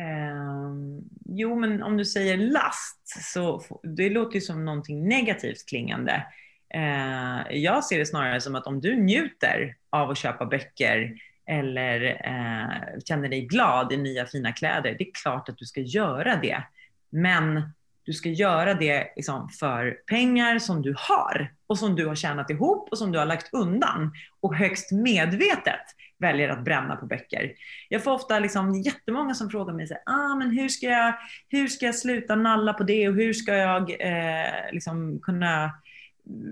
Um, 0.00 1.08
jo, 1.24 1.54
men 1.54 1.82
om 1.82 1.96
du 1.96 2.04
säger 2.04 2.36
last, 2.36 3.22
så 3.32 3.62
det 3.82 4.10
låter 4.10 4.34
ju 4.34 4.40
som 4.40 4.64
någonting 4.64 5.08
negativt 5.08 5.66
klingande. 5.66 6.26
Uh, 6.74 7.56
jag 7.56 7.84
ser 7.84 7.98
det 7.98 8.06
snarare 8.06 8.40
som 8.40 8.54
att 8.54 8.66
om 8.66 8.80
du 8.80 8.96
njuter 8.96 9.76
av 9.90 10.10
att 10.10 10.18
köpa 10.18 10.46
böcker 10.46 11.14
eller 11.46 12.04
uh, 12.04 13.00
känner 13.04 13.28
dig 13.28 13.46
glad 13.46 13.92
i 13.92 13.96
nya 13.96 14.26
fina 14.26 14.52
kläder, 14.52 14.94
det 14.98 15.04
är 15.04 15.12
klart 15.22 15.48
att 15.48 15.58
du 15.58 15.64
ska 15.64 15.80
göra 15.80 16.36
det. 16.36 16.62
Men 17.10 17.62
du 18.06 18.12
ska 18.12 18.28
göra 18.28 18.74
det 18.74 19.12
liksom 19.16 19.48
för 19.48 19.90
pengar 20.06 20.58
som 20.58 20.82
du 20.82 20.94
har 20.98 21.52
och 21.66 21.78
som 21.78 21.96
du 21.96 22.06
har 22.06 22.14
tjänat 22.14 22.50
ihop 22.50 22.88
och 22.90 22.98
som 22.98 23.12
du 23.12 23.18
har 23.18 23.26
lagt 23.26 23.52
undan 23.52 24.12
och 24.40 24.54
högst 24.54 24.92
medvetet 24.92 25.80
väljer 26.18 26.48
att 26.48 26.64
bränna 26.64 26.96
på 26.96 27.06
böcker. 27.06 27.52
Jag 27.88 28.04
får 28.04 28.12
ofta 28.12 28.38
liksom 28.38 28.74
jättemånga 28.74 29.34
som 29.34 29.50
frågar 29.50 29.74
mig 29.74 29.86
så 29.86 29.94
här, 29.94 30.02
ah, 30.06 30.34
men 30.34 30.50
hur, 30.50 30.68
ska 30.68 30.86
jag, 30.86 31.14
hur 31.48 31.68
ska 31.68 31.86
jag 31.86 31.94
sluta 31.94 32.36
nalla 32.36 32.72
på 32.72 32.82
det 32.82 33.08
och 33.08 33.14
hur 33.14 33.32
ska 33.32 33.54
jag 33.54 33.90
eh, 34.00 34.72
liksom 34.72 35.20
kunna 35.22 35.70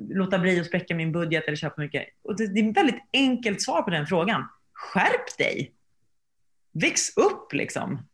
låta 0.08 0.38
bli 0.38 0.60
att 0.60 0.66
spräcka 0.66 0.94
min 0.94 1.12
budget 1.12 1.44
eller 1.44 1.56
köpa 1.56 1.80
mycket? 1.80 2.04
Och 2.22 2.36
det, 2.36 2.46
det 2.46 2.60
är 2.60 2.70
ett 2.70 2.76
väldigt 2.76 3.04
enkelt 3.12 3.62
svar 3.62 3.82
på 3.82 3.90
den 3.90 4.06
frågan. 4.06 4.48
Skärp 4.72 5.38
dig! 5.38 5.72
Väx 6.72 7.16
upp 7.16 7.52
liksom! 7.52 8.06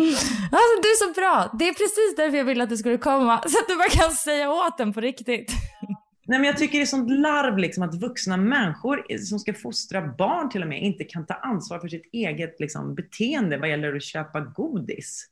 Alltså 0.52 0.74
du 0.82 0.88
är 0.88 1.06
så 1.06 1.20
bra. 1.20 1.50
Det 1.58 1.68
är 1.68 1.72
precis 1.72 2.16
därför 2.16 2.36
jag 2.36 2.44
ville 2.44 2.64
att 2.64 2.70
du 2.70 2.76
skulle 2.76 2.98
komma. 2.98 3.42
Så 3.48 3.58
att 3.58 3.68
du 3.68 3.76
bara 3.76 3.88
kan 3.88 4.10
säga 4.10 4.50
åt 4.50 4.78
den 4.78 4.92
på 4.92 5.00
riktigt. 5.00 5.52
Nej, 6.26 6.38
men 6.38 6.44
jag 6.44 6.56
tycker 6.56 6.78
det 6.78 6.84
är 6.84 6.86
sånt 6.86 7.10
larv 7.10 7.58
liksom, 7.58 7.82
att 7.82 7.94
vuxna 7.94 8.36
människor 8.36 9.18
som 9.18 9.38
ska 9.38 9.54
fostra 9.54 10.06
barn 10.18 10.50
till 10.50 10.62
och 10.62 10.68
med 10.68 10.82
inte 10.82 11.04
kan 11.04 11.26
ta 11.26 11.34
ansvar 11.34 11.78
för 11.78 11.88
sitt 11.88 12.08
eget 12.12 12.60
liksom, 12.60 12.94
beteende 12.94 13.56
vad 13.58 13.68
gäller 13.68 13.96
att 13.96 14.02
köpa 14.02 14.40
godis. 14.40 15.26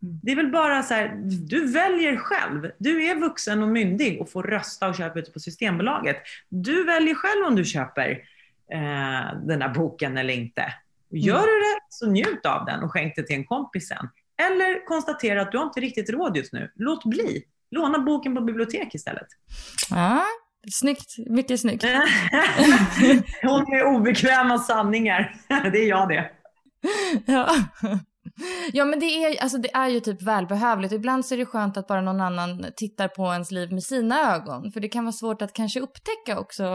Det 0.00 0.32
är 0.32 0.36
väl 0.36 0.50
bara 0.50 0.82
så 0.82 0.94
här, 0.94 1.20
du 1.24 1.72
väljer 1.72 2.16
själv. 2.16 2.70
Du 2.78 3.04
är 3.04 3.14
vuxen 3.14 3.62
och 3.62 3.68
myndig 3.68 4.20
och 4.20 4.30
får 4.30 4.42
rösta 4.42 4.88
och 4.88 4.96
köpa 4.96 5.18
ute 5.18 5.30
på 5.30 5.40
Systembolaget. 5.40 6.16
Du 6.48 6.84
väljer 6.84 7.14
själv 7.14 7.46
om 7.46 7.56
du 7.56 7.64
köper 7.64 8.10
eh, 8.72 9.38
den 9.46 9.62
här 9.62 9.74
boken 9.74 10.18
eller 10.18 10.34
inte. 10.34 10.74
Gör 11.10 11.40
du 11.40 11.60
det, 11.60 11.80
så 11.88 12.06
njut 12.10 12.46
av 12.46 12.64
den 12.64 12.82
och 12.82 12.92
skänk 12.92 13.12
det 13.16 13.22
till 13.22 13.36
en 13.36 13.44
kompis 13.44 13.88
sen. 13.88 14.08
Eller 14.46 14.86
konstatera 14.86 15.42
att 15.42 15.52
du 15.52 15.58
har 15.58 15.64
inte 15.64 15.80
riktigt 15.80 16.10
råd 16.10 16.36
just 16.36 16.52
nu. 16.52 16.72
Låt 16.74 17.04
bli. 17.04 17.42
Låna 17.70 17.98
boken 17.98 18.34
på 18.34 18.40
bibliotek 18.40 18.94
istället. 18.94 19.26
Ja, 19.90 20.24
snyggt. 20.72 21.14
Mycket 21.26 21.60
snyggt. 21.60 21.84
Hon 23.42 23.70
med 23.70 23.84
obekväma 23.84 24.58
sanningar. 24.58 25.34
Det 25.48 25.78
är 25.78 25.88
jag 25.88 26.08
det. 26.08 26.30
Ja. 27.26 27.48
Ja 28.72 28.84
men 28.84 29.00
det 29.00 29.06
är, 29.06 29.42
alltså 29.42 29.58
det 29.58 29.74
är 29.74 29.88
ju 29.88 30.00
typ 30.00 30.22
välbehövligt. 30.22 30.92
Ibland 30.92 31.26
så 31.26 31.34
är 31.34 31.38
det 31.38 31.46
skönt 31.46 31.76
att 31.76 31.86
bara 31.86 32.00
någon 32.00 32.20
annan 32.20 32.66
tittar 32.76 33.08
på 33.08 33.32
ens 33.32 33.50
liv 33.50 33.72
med 33.72 33.82
sina 33.82 34.34
ögon. 34.34 34.72
För 34.72 34.80
det 34.80 34.88
kan 34.88 35.04
vara 35.04 35.12
svårt 35.12 35.42
att 35.42 35.52
kanske 35.52 35.80
upptäcka 35.80 36.38
också 36.40 36.66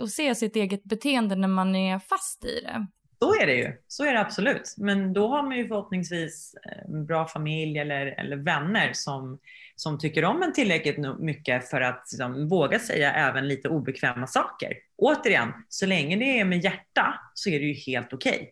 och 0.00 0.10
se 0.10 0.34
sitt 0.34 0.56
eget 0.56 0.84
beteende 0.84 1.36
när 1.36 1.48
man 1.48 1.76
är 1.76 1.98
fast 1.98 2.44
i 2.44 2.60
det. 2.60 2.86
Så 3.22 3.34
är 3.34 3.46
det 3.46 3.54
ju. 3.54 3.72
Så 3.88 4.04
är 4.04 4.12
det 4.12 4.20
absolut. 4.20 4.74
Men 4.76 5.12
då 5.12 5.28
har 5.28 5.42
man 5.42 5.56
ju 5.56 5.68
förhoppningsvis 5.68 6.54
eh, 6.66 6.94
en 6.94 7.06
bra 7.06 7.26
familj 7.26 7.78
eller, 7.78 8.06
eller 8.06 8.36
vänner 8.36 8.90
som, 8.92 9.38
som 9.76 9.98
tycker 9.98 10.24
om 10.24 10.42
en 10.42 10.52
tillräckligt 10.52 10.98
mycket 11.18 11.70
för 11.70 11.80
att 11.80 12.08
liksom, 12.12 12.48
våga 12.48 12.78
säga 12.78 13.12
även 13.12 13.48
lite 13.48 13.68
obekväma 13.68 14.26
saker. 14.26 14.72
Återigen, 14.96 15.48
så 15.68 15.86
länge 15.86 16.16
det 16.16 16.40
är 16.40 16.44
med 16.44 16.64
hjärta 16.64 17.14
så 17.34 17.50
är 17.50 17.60
det 17.60 17.66
ju 17.66 17.92
helt 17.92 18.12
okej. 18.12 18.32
Okay. 18.32 18.46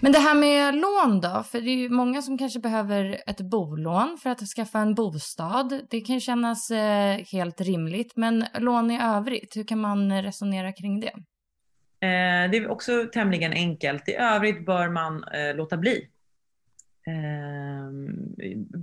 Men 0.00 0.12
det 0.12 0.18
här 0.18 0.34
med 0.34 0.74
lån 0.74 1.20
då? 1.20 1.42
För 1.42 1.60
det 1.60 1.70
är 1.70 1.76
ju 1.76 1.88
många 1.88 2.22
som 2.22 2.38
kanske 2.38 2.60
behöver 2.60 3.22
ett 3.26 3.40
bolån 3.40 4.18
för 4.22 4.30
att 4.30 4.40
skaffa 4.40 4.78
en 4.78 4.94
bostad. 4.94 5.80
Det 5.90 6.00
kan 6.00 6.14
ju 6.14 6.20
kännas 6.20 6.70
eh, 6.70 7.18
helt 7.32 7.60
rimligt. 7.60 8.16
Men 8.16 8.44
lån 8.58 8.90
i 8.90 9.00
övrigt, 9.02 9.56
hur 9.56 9.64
kan 9.64 9.80
man 9.80 10.10
eh, 10.10 10.22
resonera 10.22 10.72
kring 10.72 11.00
det? 11.00 11.12
Eh, 12.06 12.50
det 12.50 12.56
är 12.56 12.70
också 12.70 13.06
tämligen 13.12 13.52
enkelt. 13.52 14.08
I 14.08 14.14
övrigt 14.14 14.66
bör 14.66 14.88
man 14.88 15.24
eh, 15.24 15.56
låta 15.56 15.76
bli. 15.76 16.08
Eh, 17.06 17.86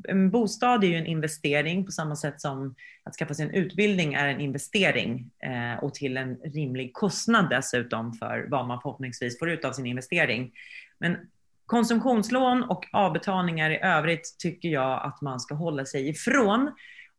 en 0.08 0.30
bostad 0.32 0.84
är 0.84 0.88
ju 0.88 0.96
en 0.96 1.06
investering 1.06 1.86
på 1.86 1.92
samma 1.92 2.16
sätt 2.16 2.42
som 2.42 2.76
att 3.04 3.16
skaffa 3.16 3.34
sig 3.34 3.46
en 3.46 3.54
utbildning 3.54 4.14
är 4.14 4.28
en 4.28 4.42
investering 4.42 5.32
eh, 5.40 5.84
och 5.84 5.94
till 5.94 6.18
en 6.18 6.36
rimlig 6.36 6.94
kostnad 6.94 7.50
dessutom 7.50 8.14
för 8.14 8.48
vad 8.50 8.68
man 8.68 8.82
förhoppningsvis 8.82 9.40
får 9.40 9.50
ut 9.50 9.66
av 9.66 9.72
sin 9.72 9.86
investering. 9.86 10.52
Men 10.98 11.18
konsumtionslån 11.66 12.64
och 12.64 12.86
avbetalningar 12.92 13.72
i 13.72 13.80
övrigt 13.82 14.36
tycker 14.40 14.70
jag 14.70 15.06
att 15.06 15.22
man 15.22 15.40
ska 15.40 15.56
hålla 15.56 15.86
sig 15.86 16.10
ifrån 16.10 16.72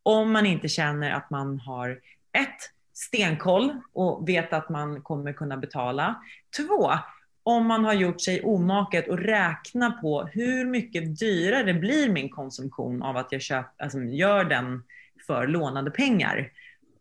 om 0.03 0.33
man 0.33 0.47
inte 0.47 0.69
känner 0.69 1.11
att 1.11 1.31
man 1.31 1.59
har 1.59 1.91
ett 2.33 2.74
stenkoll 2.95 3.81
och 3.93 4.29
vet 4.29 4.53
att 4.53 4.69
man 4.69 5.03
kommer 5.03 5.33
kunna 5.33 5.57
betala. 5.57 6.23
Två, 6.57 6.93
om 7.43 7.67
man 7.67 7.85
har 7.85 7.93
gjort 7.93 8.21
sig 8.21 8.43
omaket 8.43 9.09
och 9.09 9.19
räkna 9.19 9.91
på 9.91 10.23
hur 10.23 10.65
mycket 10.65 11.19
dyrare 11.19 11.75
blir 11.75 12.09
min 12.09 12.29
konsumtion 12.29 13.03
av 13.03 13.17
att 13.17 13.33
jag 13.33 13.43
köp, 13.43 13.67
alltså 13.79 13.99
gör 13.99 14.45
den 14.45 14.83
för 15.27 15.47
lånade 15.47 15.91
pengar. 15.91 16.53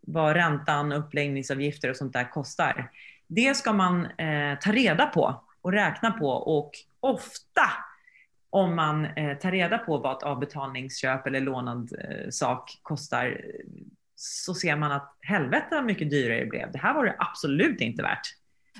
Vad 0.01 0.33
räntan, 0.33 0.91
uppläggningsavgifter 0.91 1.89
och 1.89 1.95
sånt 1.95 2.13
där 2.13 2.31
kostar. 2.31 2.91
Det 3.27 3.57
ska 3.57 3.73
man 3.73 4.05
eh, 4.05 4.59
ta 4.61 4.71
reda 4.71 5.05
på 5.05 5.43
och 5.61 5.71
räkna 5.71 6.11
på 6.11 6.29
och 6.29 6.71
ofta 6.99 7.69
om 8.49 8.75
man 8.75 9.05
eh, 9.05 9.37
tar 9.37 9.51
reda 9.51 9.77
på 9.77 9.97
vad 9.97 10.17
ett 10.17 10.23
avbetalningsköp 10.23 11.27
eller 11.27 11.41
lånad 11.41 11.93
eh, 11.99 12.29
sak 12.29 12.79
kostar 12.81 13.41
så 14.23 14.53
ser 14.53 14.75
man 14.75 14.91
att 14.91 15.17
helvete 15.21 15.67
vad 15.71 15.85
mycket 15.85 16.09
dyrare 16.09 16.39
det 16.39 16.45
blev. 16.45 16.71
Det 16.71 16.77
här 16.77 16.93
var 16.93 17.05
det 17.05 17.15
absolut 17.19 17.81
inte 17.81 18.03
värt. 18.03 18.21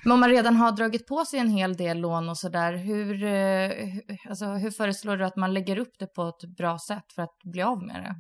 Men 0.03 0.11
om 0.11 0.19
man 0.19 0.29
redan 0.29 0.55
har 0.55 0.71
dragit 0.71 1.07
på 1.07 1.25
sig 1.25 1.39
en 1.39 1.49
hel 1.49 1.77
del 1.77 1.99
lån 1.99 2.29
och 2.29 2.37
sådär, 2.37 2.73
hur, 2.73 3.23
eh, 3.23 4.29
alltså, 4.29 4.45
hur 4.45 4.71
föreslår 4.71 5.17
du 5.17 5.25
att 5.25 5.35
man 5.35 5.53
lägger 5.53 5.77
upp 5.77 5.93
det 5.99 6.07
på 6.07 6.27
ett 6.27 6.49
bra 6.57 6.79
sätt 6.79 7.13
för 7.15 7.21
att 7.21 7.43
bli 7.43 7.61
av 7.61 7.83
med 7.83 7.95
det? 7.95 8.15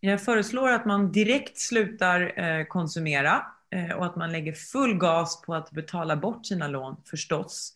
Jag 0.00 0.24
föreslår 0.24 0.70
att 0.70 0.86
man 0.86 1.12
direkt 1.12 1.58
slutar 1.58 2.40
eh, 2.40 2.64
konsumera 2.64 3.46
eh, 3.70 3.96
och 3.96 4.06
att 4.06 4.16
man 4.16 4.32
lägger 4.32 4.52
full 4.52 4.98
gas 4.98 5.42
på 5.42 5.54
att 5.54 5.70
betala 5.70 6.16
bort 6.16 6.46
sina 6.46 6.68
lån 6.68 6.96
förstås. 7.10 7.74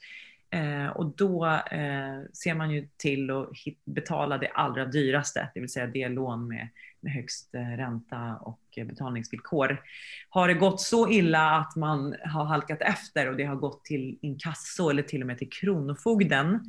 Eh, 0.51 0.87
och 0.87 1.17
då 1.17 1.47
eh, 1.47 2.23
ser 2.33 2.55
man 2.55 2.71
ju 2.71 2.89
till 2.97 3.31
att 3.31 3.49
betala 3.85 4.39
det 4.39 4.49
allra 4.49 4.85
dyraste, 4.85 5.51
det 5.55 5.61
vill 5.61 5.69
säga 5.69 5.87
det 5.87 6.09
lån 6.09 6.49
med, 6.49 6.69
med 7.01 7.13
högst 7.13 7.55
eh, 7.55 7.61
ränta 7.61 8.37
och 8.41 8.61
eh, 8.77 8.87
betalningsvillkor. 8.87 9.83
Har 10.29 10.49
det 10.49 10.55
gått 10.55 10.81
så 10.81 11.09
illa 11.09 11.51
att 11.51 11.77
man 11.77 12.15
har 12.25 12.45
halkat 12.45 12.83
efter 12.83 13.29
och 13.31 13.37
det 13.37 13.45
har 13.45 13.57
gått 13.57 13.85
till 13.85 14.19
inkasso 14.23 14.91
eller 14.91 15.03
till 15.03 15.21
och 15.21 15.27
med 15.27 15.39
till 15.39 15.51
Kronofogden 15.51 16.61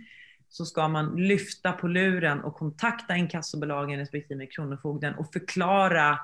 så 0.50 0.66
ska 0.66 0.88
man 0.88 1.16
lyfta 1.16 1.72
på 1.72 1.88
luren 1.88 2.42
och 2.42 2.56
kontakta 2.56 3.16
inkassobolagen 3.16 4.00
respektive 4.00 4.46
Kronofogden 4.46 5.16
och 5.16 5.34
förklara 5.34 6.20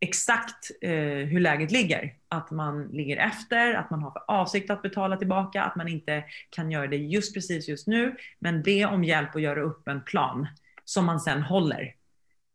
exakt 0.00 0.70
eh, 0.80 0.90
hur 1.00 1.40
läget 1.40 1.70
ligger. 1.70 2.14
Att 2.28 2.50
man 2.50 2.88
ligger 2.88 3.16
efter, 3.16 3.74
att 3.74 3.90
man 3.90 4.02
har 4.02 4.10
för 4.10 4.22
avsikt 4.28 4.70
att 4.70 4.82
betala 4.82 5.16
tillbaka, 5.16 5.62
att 5.62 5.76
man 5.76 5.88
inte 5.88 6.24
kan 6.50 6.70
göra 6.70 6.86
det 6.86 6.96
just 6.96 7.34
precis 7.34 7.68
just 7.68 7.86
nu, 7.86 8.16
men 8.38 8.62
be 8.62 8.84
om 8.84 9.04
hjälp 9.04 9.36
att 9.36 9.42
göra 9.42 9.60
upp 9.60 9.88
en 9.88 10.02
plan 10.02 10.46
som 10.84 11.04
man 11.04 11.20
sen 11.20 11.42
håller. 11.42 11.94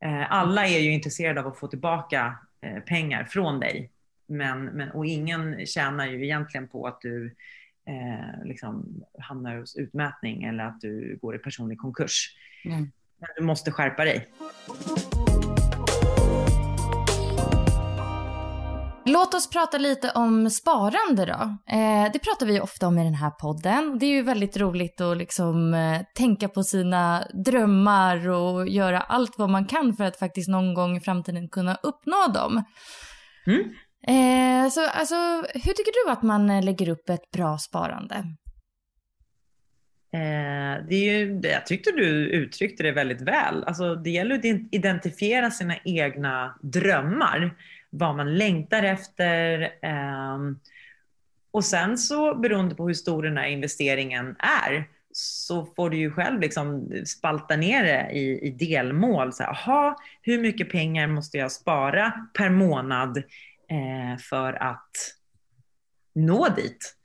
Eh, 0.04 0.32
alla 0.32 0.68
är 0.68 0.80
ju 0.80 0.92
intresserade 0.92 1.40
av 1.42 1.48
att 1.48 1.60
få 1.60 1.68
tillbaka 1.68 2.38
eh, 2.62 2.80
pengar 2.80 3.24
från 3.24 3.60
dig, 3.60 3.92
men, 4.28 4.66
men, 4.66 4.92
och 4.92 5.06
ingen 5.06 5.66
tjänar 5.66 6.08
ju 6.08 6.24
egentligen 6.26 6.68
på 6.68 6.88
att 6.88 7.02
du 7.02 7.36
eh, 7.88 8.46
liksom 8.46 9.04
hamnar 9.20 9.58
hos 9.58 9.76
utmätning 9.76 10.44
eller 10.44 10.64
att 10.64 10.82
du 10.82 11.20
går 11.22 11.36
i 11.36 11.40
personlig 11.40 11.78
konkurs. 11.78 12.36
Mm. 12.66 12.92
Men 13.18 13.30
du 13.36 13.44
måste 13.44 13.72
skärpa 13.72 14.06
dig. 14.06 14.28
Låt 19.06 19.34
oss 19.34 19.50
prata 19.50 19.78
lite 19.78 20.12
om 20.12 20.50
sparande 20.50 21.26
då. 21.26 21.74
Eh, 21.76 22.12
det 22.14 22.20
pratar 22.20 22.46
vi 22.46 22.60
ofta 22.60 22.88
om 22.88 22.98
i 22.98 23.04
den 23.04 23.14
här 23.14 23.30
podden. 23.30 24.00
Det 24.00 24.06
är 24.06 24.10
ju 24.10 24.22
väldigt 24.22 24.58
roligt 24.58 25.02
att 25.02 25.18
liksom, 25.18 25.74
eh, 25.74 26.02
tänka 26.16 26.48
på 26.48 26.64
sina 26.64 27.28
drömmar 27.46 28.30
och 28.30 28.68
göra 28.68 29.00
allt 29.00 29.38
vad 29.38 29.50
man 29.50 29.66
kan 29.66 29.94
för 29.94 30.04
att 30.04 30.20
faktiskt 30.20 30.50
någon 30.50 30.74
gång 30.74 30.98
i 30.98 31.00
framtiden 31.00 31.50
kunna 31.50 31.76
uppnå 31.84 32.28
dem. 32.34 32.64
Mm. 33.48 33.62
Eh, 34.08 34.70
så 34.70 34.88
alltså, 34.88 35.16
hur 35.54 35.74
tycker 35.74 36.06
du 36.06 36.12
att 36.12 36.24
man 36.24 36.66
lägger 36.66 36.90
upp 36.90 37.10
ett 37.10 37.32
bra 37.34 37.58
sparande? 37.58 38.24
Det 40.90 40.96
är 40.96 41.18
ju, 41.18 41.40
jag 41.44 41.66
tyckte 41.66 41.92
du 41.92 42.30
uttryckte 42.30 42.84
det 42.84 42.92
väldigt 42.92 43.22
väl. 43.22 43.64
Alltså, 43.64 43.96
det 43.96 44.10
gäller 44.10 44.36
att 44.36 44.46
identifiera 44.72 45.52
sina 45.52 45.76
egna 45.86 46.56
drömmar 46.62 47.54
vad 47.92 48.16
man 48.16 48.38
längtar 48.38 48.84
efter. 48.84 49.74
Ehm, 49.82 50.60
och 51.52 51.66
sen 51.66 51.98
så 51.98 52.36
beroende 52.36 52.76
på 52.76 52.88
hur 52.88 52.94
stor 52.94 53.24
den 53.24 53.38
här 53.38 53.48
investeringen 53.48 54.36
är 54.40 54.88
så 55.14 55.66
får 55.66 55.90
du 55.90 55.98
ju 55.98 56.12
själv 56.12 56.40
liksom 56.40 56.92
spalta 57.06 57.56
ner 57.56 57.84
det 57.84 58.10
i, 58.12 58.48
i 58.48 58.50
delmål. 58.50 59.34
Så 59.34 59.44
här, 59.44 59.50
aha, 59.50 59.96
hur 60.22 60.42
mycket 60.42 60.70
pengar 60.72 61.08
måste 61.08 61.38
jag 61.38 61.52
spara 61.52 62.28
per 62.34 62.50
månad 62.50 63.18
eh, 63.18 64.20
för 64.20 64.54
att 64.54 64.92
nå 66.16 66.48
dit? 66.48 66.96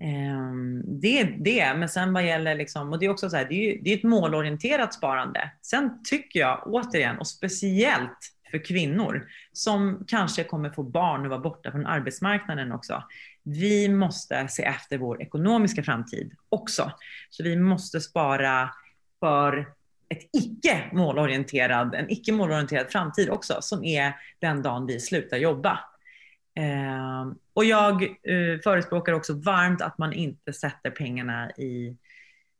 Eh, 0.00 0.52
det 0.84 1.20
är 1.20 1.36
det, 1.38 1.74
men 1.74 1.88
sen 1.88 2.12
vad 2.12 2.26
gäller 2.26 2.54
liksom, 2.54 2.92
och 2.92 2.98
det 2.98 3.06
är 3.06 3.10
också 3.10 3.30
så 3.30 3.36
här, 3.36 3.44
det 3.44 3.54
är, 3.54 3.78
det 3.82 3.92
är 3.92 3.96
ett 3.96 4.02
målorienterat 4.02 4.94
sparande. 4.94 5.50
Sen 5.62 6.02
tycker 6.04 6.40
jag 6.40 6.62
återigen, 6.66 7.18
och 7.18 7.26
speciellt 7.26 8.32
för 8.50 8.64
kvinnor 8.64 9.28
som 9.52 10.04
kanske 10.08 10.44
kommer 10.44 10.70
få 10.70 10.82
barn 10.82 11.24
och 11.24 11.30
vara 11.30 11.40
borta 11.40 11.72
från 11.72 11.86
arbetsmarknaden 11.86 12.72
också. 12.72 13.02
Vi 13.42 13.88
måste 13.88 14.48
se 14.48 14.62
efter 14.62 14.98
vår 14.98 15.22
ekonomiska 15.22 15.82
framtid 15.82 16.32
också. 16.48 16.92
Så 17.30 17.42
vi 17.42 17.56
måste 17.56 18.00
spara 18.00 18.70
för 19.20 19.68
ett 20.08 20.28
icke 20.32 20.84
målorienterad, 20.92 21.94
en 21.94 22.10
icke 22.10 22.32
målorienterad 22.32 22.90
framtid 22.90 23.30
också, 23.30 23.58
som 23.60 23.84
är 23.84 24.12
den 24.38 24.62
dagen 24.62 24.86
vi 24.86 25.00
slutar 25.00 25.36
jobba. 25.36 25.78
Eh, 26.58 27.32
och 27.54 27.64
jag 27.64 28.02
eh, 28.02 28.60
förespråkar 28.64 29.12
också 29.12 29.32
varmt 29.32 29.82
att 29.82 29.98
man 29.98 30.12
inte 30.12 30.52
sätter 30.52 30.90
pengarna 30.90 31.50
i 31.50 31.88
Eh, 31.88 32.05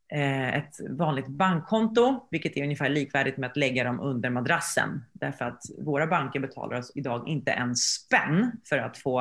Eh, 0.08 0.56
ett 0.56 0.76
vanligt 0.90 1.26
bankkonto, 1.26 2.28
vilket 2.30 2.56
är 2.56 2.62
ungefär 2.62 2.88
likvärdigt 2.88 3.36
med 3.36 3.50
att 3.50 3.56
lägga 3.56 3.84
dem 3.84 4.00
under 4.00 4.30
madrassen. 4.30 5.04
Därför 5.12 5.44
att 5.44 5.62
våra 5.78 6.06
banker 6.06 6.40
betalar 6.40 6.78
oss 6.78 6.92
idag 6.94 7.28
inte 7.28 7.52
en 7.52 7.76
spänn 7.76 8.52
för 8.68 8.78
att 8.78 8.98
få 8.98 9.20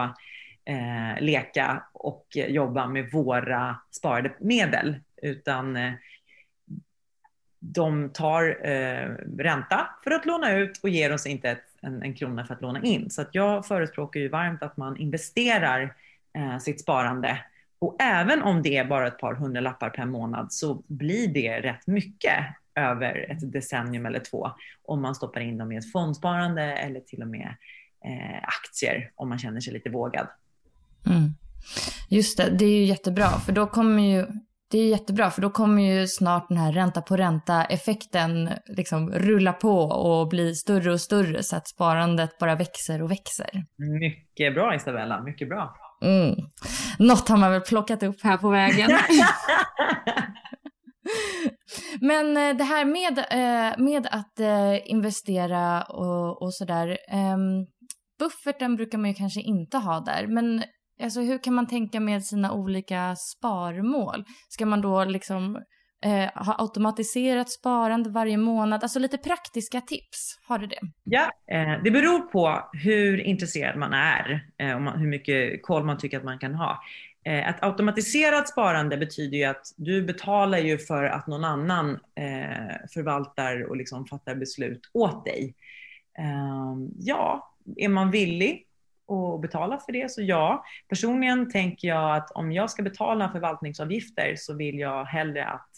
eh, 0.66 1.22
leka 1.22 1.84
och 1.94 2.28
jobba 2.34 2.88
med 2.88 3.12
våra 3.12 3.76
sparade 3.92 4.34
medel. 4.40 5.00
Utan 5.22 5.76
eh, 5.76 5.94
de 7.60 8.10
tar 8.10 8.68
eh, 8.68 9.10
ränta 9.38 9.90
för 10.04 10.12
att 10.12 10.26
låna 10.26 10.54
ut 10.54 10.80
och 10.84 10.90
ger 10.90 11.14
oss 11.14 11.26
inte 11.26 11.50
ett, 11.50 11.66
en, 11.82 12.04
en, 12.04 12.14
krona 12.14 12.46
för 12.46 12.54
att 12.54 12.62
låna 12.62 12.84
in. 12.84 13.10
Så 13.10 13.22
att 13.22 13.30
jag 13.32 13.66
förespråkar 13.66 14.20
ju 14.20 14.30
varmt 14.30 14.64
att 14.64 14.78
man 14.78 14.98
investerar 14.98 15.96
eh, 16.34 16.58
sitt 16.58 16.82
sparande. 16.82 17.40
Och 17.80 17.96
även 18.02 18.42
om 18.42 18.62
det 18.62 18.78
är 18.78 18.86
bara 18.86 19.08
ett 19.08 19.20
par 19.20 19.34
hundralappar 19.34 19.90
per 19.90 20.06
månad 20.06 20.54
så 20.54 20.84
blir 20.88 21.28
det 21.28 21.62
rätt 21.62 21.88
mycket 21.88 22.46
över 22.76 23.32
ett 23.32 23.52
decennium 23.52 24.06
eller 24.06 24.20
två 24.20 24.52
om 24.84 25.02
man 25.02 25.16
stoppar 25.16 25.42
in 25.42 25.58
dem 25.58 25.72
i 25.72 25.78
ett 25.78 25.92
fondsparande 25.92 26.64
eller 26.64 27.00
till 27.00 27.22
och 27.22 27.28
med 27.28 27.56
eh, 28.06 28.44
aktier 28.44 29.12
om 29.16 29.30
man 29.30 29.40
känner 29.40 29.60
sig 29.60 29.74
lite 29.74 29.90
vågad. 29.90 30.28
Mm. 31.06 31.34
Just 32.10 32.38
det, 32.38 32.50
det 32.50 32.66
är 32.66 32.78
ju 32.80 32.86
jättebra 32.86 33.28
för 33.30 33.52
då 33.52 33.68
kommer 33.68 34.04
ju 34.04 34.26
det 34.72 34.78
är 34.80 34.90
jättebra 34.90 35.32
för 35.32 35.42
då 35.42 35.50
kommer 35.50 35.82
ju 35.82 36.08
snart 36.08 36.50
den 36.50 36.58
här 36.58 36.72
ränta 36.72 37.02
på 37.02 37.18
ränta 37.18 37.66
effekten 37.66 38.50
liksom 38.66 39.12
rulla 39.12 39.54
på 39.54 39.80
och 39.80 40.28
bli 40.28 40.56
större 40.56 40.92
och 40.92 41.02
större 41.02 41.44
så 41.44 41.56
att 41.56 41.68
sparandet 41.68 42.38
bara 42.38 42.56
växer 42.56 43.02
och 43.02 43.12
växer. 43.12 43.66
Mycket 43.76 44.54
bra 44.54 44.76
Isabella, 44.76 45.24
mycket 45.24 45.50
bra. 45.50 45.76
Mm. 46.02 46.36
Något 47.00 47.30
har 47.30 47.38
man 47.38 47.52
väl 47.52 47.62
plockat 47.62 48.04
upp 48.04 48.24
här 48.24 48.38
på 48.38 48.50
vägen. 48.50 48.92
Men 52.02 52.38
eh, 52.38 52.58
det 52.58 52.64
här 52.64 52.86
med, 52.86 53.18
eh, 53.18 53.78
med 53.86 54.08
att 54.12 54.40
eh, 54.40 54.92
investera 54.92 55.84
och, 55.84 56.42
och 56.42 56.54
sådär. 56.54 56.98
Ehm, 57.10 57.66
bufferten 58.20 58.76
brukar 58.76 58.98
man 58.98 59.10
ju 59.10 59.14
kanske 59.14 59.42
inte 59.42 59.78
ha 59.78 60.00
där. 60.00 60.28
Men 60.28 60.64
alltså, 61.04 61.22
hur 61.22 61.44
kan 61.44 61.54
man 61.54 61.68
tänka 61.68 62.00
med 62.00 62.26
sina 62.26 62.52
olika 62.52 63.16
sparmål? 63.16 64.26
Ska 64.50 64.66
man 64.66 64.82
då 64.82 65.04
liksom 65.04 65.58
eh, 66.04 66.44
ha 66.46 66.56
automatiserat 66.58 67.50
sparande 67.50 68.10
varje 68.10 68.38
månad? 68.38 68.84
Alltså 68.84 69.00
lite 69.00 69.18
praktiska 69.18 69.82
tips. 69.82 70.40
Har 70.48 70.60
du 70.60 70.68
det? 70.68 70.80
Ja, 71.04 71.32
eh, 71.52 71.84
det 71.84 71.92
beror 71.92 72.20
på 72.20 72.70
hur 72.74 73.20
intresserad 73.20 73.78
man 73.78 73.94
är 73.94 74.50
eh, 74.58 74.76
och 74.76 74.82
man, 74.82 75.00
hur 75.00 75.08
mycket 75.08 75.64
koll 75.64 75.84
man 75.84 75.98
tycker 75.98 76.18
att 76.18 76.24
man 76.24 76.40
kan 76.40 76.56
ha. 76.56 76.82
Eh, 77.26 77.50
ett 77.50 77.64
automatiserat 77.64 78.50
sparande 78.50 78.98
betyder 78.98 79.38
ju 79.38 79.44
att 79.44 79.74
du 79.78 80.02
betalar 80.02 80.58
ju 80.58 80.78
för 80.78 81.04
att 81.04 81.28
någon 81.28 81.44
annan 81.44 81.90
eh, 82.16 82.88
förvaltar 82.94 83.70
och 83.70 83.78
liksom 83.78 84.06
fattar 84.06 84.36
beslut 84.36 84.90
åt 84.94 85.26
dig. 85.26 85.56
Ehm, 86.18 86.90
ja, 87.00 87.54
är 87.76 87.90
man 87.90 88.12
villig 88.12 88.68
och 89.08 89.40
betala 89.40 89.80
för 89.80 89.92
det 89.92 90.12
så 90.12 90.22
ja. 90.22 90.64
Personligen 90.90 91.52
tänker 91.52 91.88
jag 91.88 92.16
att 92.16 92.32
om 92.32 92.52
jag 92.52 92.70
ska 92.70 92.84
betala 92.84 93.32
förvaltningsavgifter 93.32 94.36
så 94.38 94.54
vill 94.54 94.80
jag 94.80 95.06
hellre 95.06 95.46
att 95.46 95.72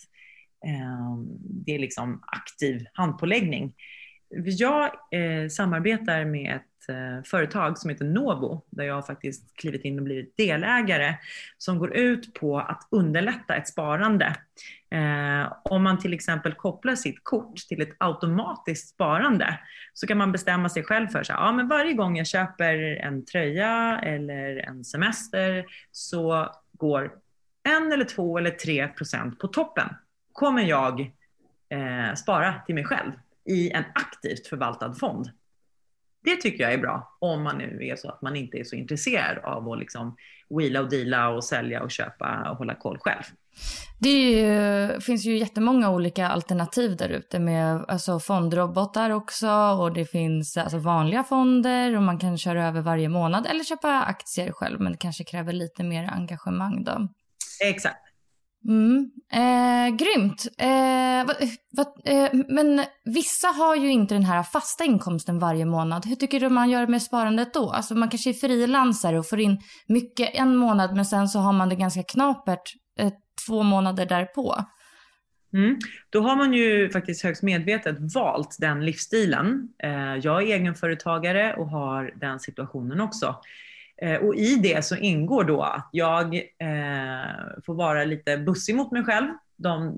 eh, 0.65 1.17
det 1.39 1.75
är 1.75 1.79
liksom 1.79 2.23
aktiv 2.27 2.85
handpåläggning. 2.93 3.73
Jag 4.29 4.85
eh, 5.11 5.49
samarbetar 5.49 6.25
med 6.25 6.55
ett 6.55 6.89
eh, 6.89 7.23
företag 7.23 7.77
som 7.77 7.89
heter 7.89 8.05
Novo, 8.05 8.61
där 8.69 8.83
jag 8.83 8.95
har 8.95 9.01
faktiskt 9.01 9.55
klivit 9.55 9.85
in 9.85 9.99
och 9.99 10.03
blivit 10.03 10.37
delägare, 10.37 11.15
som 11.57 11.79
går 11.79 11.95
ut 11.95 12.33
på 12.33 12.59
att 12.59 12.87
underlätta 12.91 13.55
ett 13.55 13.67
sparande. 13.67 14.35
Eh, 14.89 15.53
om 15.63 15.83
man 15.83 15.99
till 15.99 16.13
exempel 16.13 16.53
kopplar 16.53 16.95
sitt 16.95 17.23
kort 17.23 17.57
till 17.57 17.81
ett 17.81 17.95
automatiskt 17.97 18.89
sparande 18.89 19.59
så 19.93 20.07
kan 20.07 20.17
man 20.17 20.31
bestämma 20.31 20.69
sig 20.69 20.83
själv 20.83 21.07
för 21.07 21.19
att 21.19 21.29
ja, 21.29 21.51
men 21.51 21.67
varje 21.67 21.93
gång 21.93 22.17
jag 22.17 22.27
köper 22.27 22.77
en 22.77 23.25
tröja 23.25 23.99
eller 24.03 24.57
en 24.57 24.85
semester 24.85 25.65
så 25.91 26.51
går 26.71 27.11
en 27.63 27.91
eller 27.91 28.05
två 28.05 28.37
eller 28.37 28.51
tre 28.51 28.87
procent 28.87 29.39
på 29.39 29.47
toppen 29.47 29.89
kommer 30.31 30.61
jag 30.61 30.99
eh, 31.69 32.13
spara 32.15 32.53
till 32.65 32.75
mig 32.75 32.83
själv 32.83 33.11
i 33.47 33.71
en 33.71 33.83
aktivt 33.95 34.47
förvaltad 34.47 34.93
fond. 34.93 35.31
Det 36.23 36.35
tycker 36.35 36.63
jag 36.63 36.73
är 36.73 36.77
bra 36.77 37.17
om 37.19 37.43
man 37.43 37.57
nu 37.57 37.87
är 37.87 37.95
så 37.95 38.09
att 38.09 38.21
man 38.21 38.35
inte 38.35 38.57
är 38.57 38.63
så 38.63 38.75
intresserad 38.75 39.37
av 39.37 39.69
att 39.69 39.79
liksom 39.79 40.15
wheela 40.49 40.81
och 40.81 40.89
deala 40.89 41.29
och 41.29 41.43
sälja 41.43 41.83
och 41.83 41.91
köpa 41.91 42.49
och 42.51 42.57
hålla 42.57 42.75
koll 42.75 42.97
själv. 42.99 43.23
Det 43.99 44.09
ju, 44.09 45.01
finns 45.01 45.25
ju 45.25 45.37
jättemånga 45.37 45.89
olika 45.89 46.27
alternativ 46.27 46.97
där 46.97 47.09
ute 47.09 47.39
med 47.39 47.85
alltså 47.87 48.19
fondrobotar 48.19 49.09
också 49.09 49.49
och 49.49 49.93
det 49.93 50.05
finns 50.05 50.57
alltså 50.57 50.77
vanliga 50.77 51.23
fonder 51.23 51.95
och 51.95 52.03
man 52.03 52.19
kan 52.19 52.37
köra 52.37 52.67
över 52.67 52.81
varje 52.81 53.09
månad 53.09 53.47
eller 53.47 53.63
köpa 53.63 54.03
aktier 54.03 54.51
själv 54.51 54.81
men 54.81 54.91
det 54.91 54.97
kanske 54.97 55.23
kräver 55.23 55.53
lite 55.53 55.83
mer 55.83 56.09
engagemang 56.13 56.83
då. 56.83 57.07
Exakt. 57.63 58.06
Mm. 58.67 59.11
Eh, 59.31 59.95
grymt. 59.95 60.47
Eh, 60.57 61.27
va, 61.27 61.33
va, 61.71 61.85
eh, 62.05 62.29
men 62.47 62.85
vissa 63.05 63.47
har 63.47 63.75
ju 63.75 63.91
inte 63.91 64.15
den 64.15 64.23
här 64.23 64.43
fasta 64.43 64.83
inkomsten 64.83 65.39
varje 65.39 65.65
månad. 65.65 66.05
Hur 66.05 66.15
tycker 66.15 66.39
du 66.39 66.49
man 66.49 66.69
gör 66.69 66.87
med 66.87 67.01
sparandet 67.01 67.53
då? 67.53 67.71
Alltså 67.71 67.95
man 67.95 68.09
kanske 68.09 68.29
är 68.29 68.33
frilansare 68.33 69.19
och 69.19 69.29
får 69.29 69.39
in 69.39 69.59
mycket 69.87 70.29
en 70.33 70.55
månad 70.55 70.95
men 70.95 71.05
sen 71.05 71.27
så 71.27 71.39
har 71.39 71.53
man 71.53 71.69
det 71.69 71.75
ganska 71.75 72.03
knapert 72.03 72.73
eh, 72.99 73.13
två 73.47 73.63
månader 73.63 74.05
därpå. 74.05 74.55
Mm. 75.53 75.77
Då 76.09 76.21
har 76.21 76.35
man 76.35 76.53
ju 76.53 76.89
faktiskt 76.89 77.23
högst 77.23 77.43
medvetet 77.43 77.97
valt 78.15 78.57
den 78.59 78.85
livsstilen. 78.85 79.69
Eh, 79.83 80.15
jag 80.15 80.43
är 80.43 80.55
egenföretagare 80.55 81.53
och 81.53 81.69
har 81.69 82.13
den 82.19 82.39
situationen 82.39 83.01
också. 83.01 83.35
Eh, 84.01 84.15
och 84.15 84.35
i 84.35 84.55
det 84.55 84.85
så 84.85 84.95
ingår 84.95 85.43
då 85.43 85.61
att 85.61 85.89
jag 85.91 86.35
eh, 86.35 87.61
får 87.65 87.73
vara 87.73 88.03
lite 88.03 88.37
bussig 88.37 88.75
mot 88.75 88.91
mig 88.91 89.03
själv 89.03 89.27
de 89.57 89.97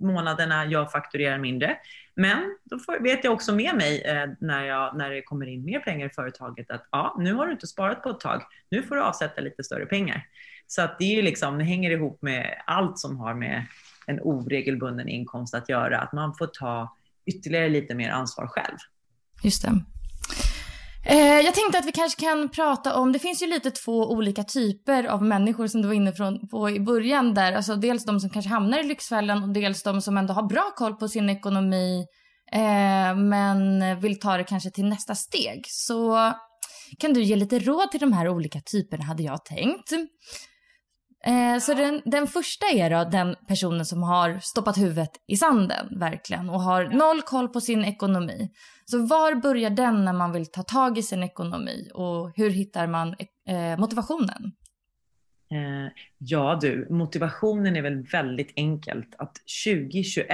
månaderna 0.00 0.66
jag 0.66 0.92
fakturerar 0.92 1.38
mindre. 1.38 1.76
Men 2.14 2.56
då 2.64 2.78
får, 2.78 3.00
vet 3.02 3.24
jag 3.24 3.32
också 3.32 3.54
med 3.54 3.74
mig 3.74 4.02
eh, 4.02 4.28
när, 4.40 4.64
jag, 4.64 4.96
när 4.96 5.10
det 5.10 5.22
kommer 5.22 5.46
in 5.46 5.64
mer 5.64 5.80
pengar 5.80 6.06
i 6.06 6.10
företaget 6.10 6.70
att 6.70 6.88
ja, 6.90 7.16
nu 7.18 7.34
har 7.34 7.46
du 7.46 7.52
inte 7.52 7.66
sparat 7.66 8.02
på 8.02 8.10
ett 8.10 8.20
tag. 8.20 8.42
Nu 8.70 8.82
får 8.82 8.94
du 8.94 9.02
avsätta 9.02 9.40
lite 9.40 9.64
större 9.64 9.86
pengar. 9.86 10.26
Så 10.66 10.82
att 10.82 10.98
det 10.98 11.04
är 11.04 11.16
ju 11.16 11.22
liksom, 11.22 11.58
det 11.58 11.64
hänger 11.64 11.90
ihop 11.90 12.22
med 12.22 12.62
allt 12.66 12.98
som 12.98 13.16
har 13.16 13.34
med 13.34 13.66
en 14.06 14.20
oregelbunden 14.20 15.08
inkomst 15.08 15.54
att 15.54 15.68
göra. 15.68 16.00
Att 16.00 16.12
man 16.12 16.34
får 16.34 16.46
ta 16.46 16.96
ytterligare 17.26 17.68
lite 17.68 17.94
mer 17.94 18.10
ansvar 18.10 18.46
själv. 18.46 18.76
Just 19.42 19.62
det. 19.62 19.72
Eh, 21.10 21.40
jag 21.40 21.54
tänkte 21.54 21.78
att 21.78 21.86
vi 21.86 21.92
kanske 21.92 22.20
kan 22.20 22.48
prata 22.48 22.96
om, 22.96 23.12
det 23.12 23.18
finns 23.18 23.42
ju 23.42 23.46
lite 23.46 23.70
två 23.70 24.10
olika 24.10 24.44
typer 24.44 25.04
av 25.04 25.22
människor 25.22 25.66
som 25.66 25.82
du 25.82 25.88
var 25.88 25.94
inne 25.94 26.12
på 26.50 26.70
i 26.70 26.80
början 26.80 27.34
där. 27.34 27.52
Alltså 27.52 27.76
dels 27.76 28.04
de 28.04 28.20
som 28.20 28.30
kanske 28.30 28.48
hamnar 28.48 28.80
i 28.80 28.82
Lyxfällan 28.82 29.42
och 29.42 29.52
dels 29.52 29.82
de 29.82 30.02
som 30.02 30.16
ändå 30.16 30.34
har 30.34 30.48
bra 30.48 30.72
koll 30.76 30.94
på 30.94 31.08
sin 31.08 31.30
ekonomi 31.30 32.04
eh, 32.52 33.16
men 33.16 34.00
vill 34.00 34.20
ta 34.20 34.36
det 34.36 34.44
kanske 34.44 34.70
till 34.70 34.84
nästa 34.84 35.14
steg. 35.14 35.64
Så 35.66 36.32
kan 36.98 37.12
du 37.12 37.22
ge 37.22 37.36
lite 37.36 37.58
råd 37.58 37.90
till 37.90 38.00
de 38.00 38.12
här 38.12 38.28
olika 38.28 38.60
typerna 38.60 39.04
hade 39.04 39.22
jag 39.22 39.44
tänkt. 39.44 39.92
Eh, 41.26 41.58
så 41.60 41.74
den, 41.74 42.02
den 42.04 42.26
första 42.26 42.66
är 42.66 42.90
då 42.90 43.10
den 43.10 43.36
personen 43.48 43.86
som 43.86 44.02
har 44.02 44.38
stoppat 44.38 44.78
huvudet 44.78 45.10
i 45.26 45.36
sanden 45.36 45.98
verkligen 45.98 46.50
och 46.50 46.60
har 46.60 46.84
noll 46.84 47.22
koll 47.22 47.48
på 47.48 47.60
sin 47.60 47.84
ekonomi. 47.84 48.50
Så 48.84 49.06
var 49.06 49.34
börjar 49.34 49.70
den 49.70 50.04
när 50.04 50.12
man 50.12 50.32
vill 50.32 50.46
ta 50.46 50.62
tag 50.62 50.98
i 50.98 51.02
sin 51.02 51.22
ekonomi 51.22 51.90
och 51.94 52.32
hur 52.36 52.50
hittar 52.50 52.86
man 52.86 53.14
eh, 53.48 53.78
motivationen? 53.78 54.52
Eh, 55.50 55.92
ja 56.18 56.58
du, 56.60 56.86
motivationen 56.90 57.76
är 57.76 57.82
väl 57.82 58.02
väldigt 58.02 58.52
enkelt 58.56 59.14
att 59.18 59.36
2021 59.66 60.28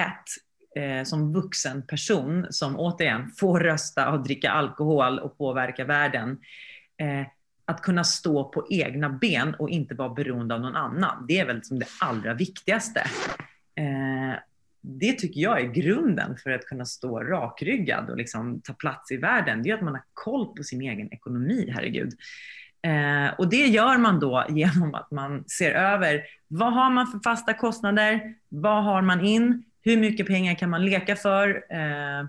eh, 0.77 1.05
som 1.05 1.33
vuxen 1.33 1.87
person 1.87 2.47
som 2.51 2.77
återigen 2.77 3.31
får 3.41 3.61
rösta 3.61 4.11
och 4.11 4.23
dricka 4.23 4.51
alkohol 4.51 5.19
och 5.19 5.39
påverka 5.39 5.85
världen 5.85 6.31
eh, 7.01 7.27
att 7.65 7.83
kunna 7.83 8.05
stå 8.05 8.45
på 8.45 8.67
egna 8.71 9.09
ben 9.09 9.55
och 9.55 9.71
inte 9.71 9.95
vara 9.95 10.09
beroende 10.09 10.55
av 10.55 10.61
någon 10.61 10.77
annan. 10.77 11.27
Det 11.29 11.39
är 11.39 11.47
väl 11.47 11.65
som 11.65 11.79
det 11.79 11.87
allra 12.01 12.35
viktigaste. 12.35 13.01
Eh, 13.77 14.39
det 14.81 15.13
tycker 15.13 15.41
jag 15.41 15.61
är 15.61 15.65
grunden 15.65 16.37
för 16.37 16.51
att 16.51 16.67
kunna 16.67 16.85
stå 16.85 17.21
rakryggad 17.21 18.11
och 18.11 18.17
liksom 18.17 18.61
ta 18.61 18.73
plats 18.73 19.13
i 19.13 19.17
världen. 19.17 19.63
Det 19.63 19.71
är 19.71 19.75
att 19.75 19.83
man 19.83 19.95
har 19.95 20.05
koll 20.13 20.57
på 20.57 20.63
sin 20.63 20.83
egen 20.83 21.13
ekonomi, 21.13 21.73
herregud. 21.75 22.13
Eh, 22.83 23.35
och 23.39 23.51
det 23.51 23.67
gör 23.67 23.99
man 23.99 24.21
då 24.21 24.45
genom 24.49 24.95
att 24.95 25.11
man 25.11 25.45
ser 25.49 25.71
över 25.71 26.23
vad 26.49 26.73
har 26.73 26.91
man 26.91 27.07
för 27.07 27.21
fasta 27.25 27.55
kostnader? 27.55 28.35
Vad 28.49 28.85
har 28.85 29.03
man 29.03 29.25
in? 29.25 29.65
Hur 29.83 29.97
mycket 29.97 30.27
pengar 30.27 30.55
kan 30.55 30.71
man 30.71 30.85
leka 30.85 31.17
för? 31.17 31.65
Eh, 31.71 32.27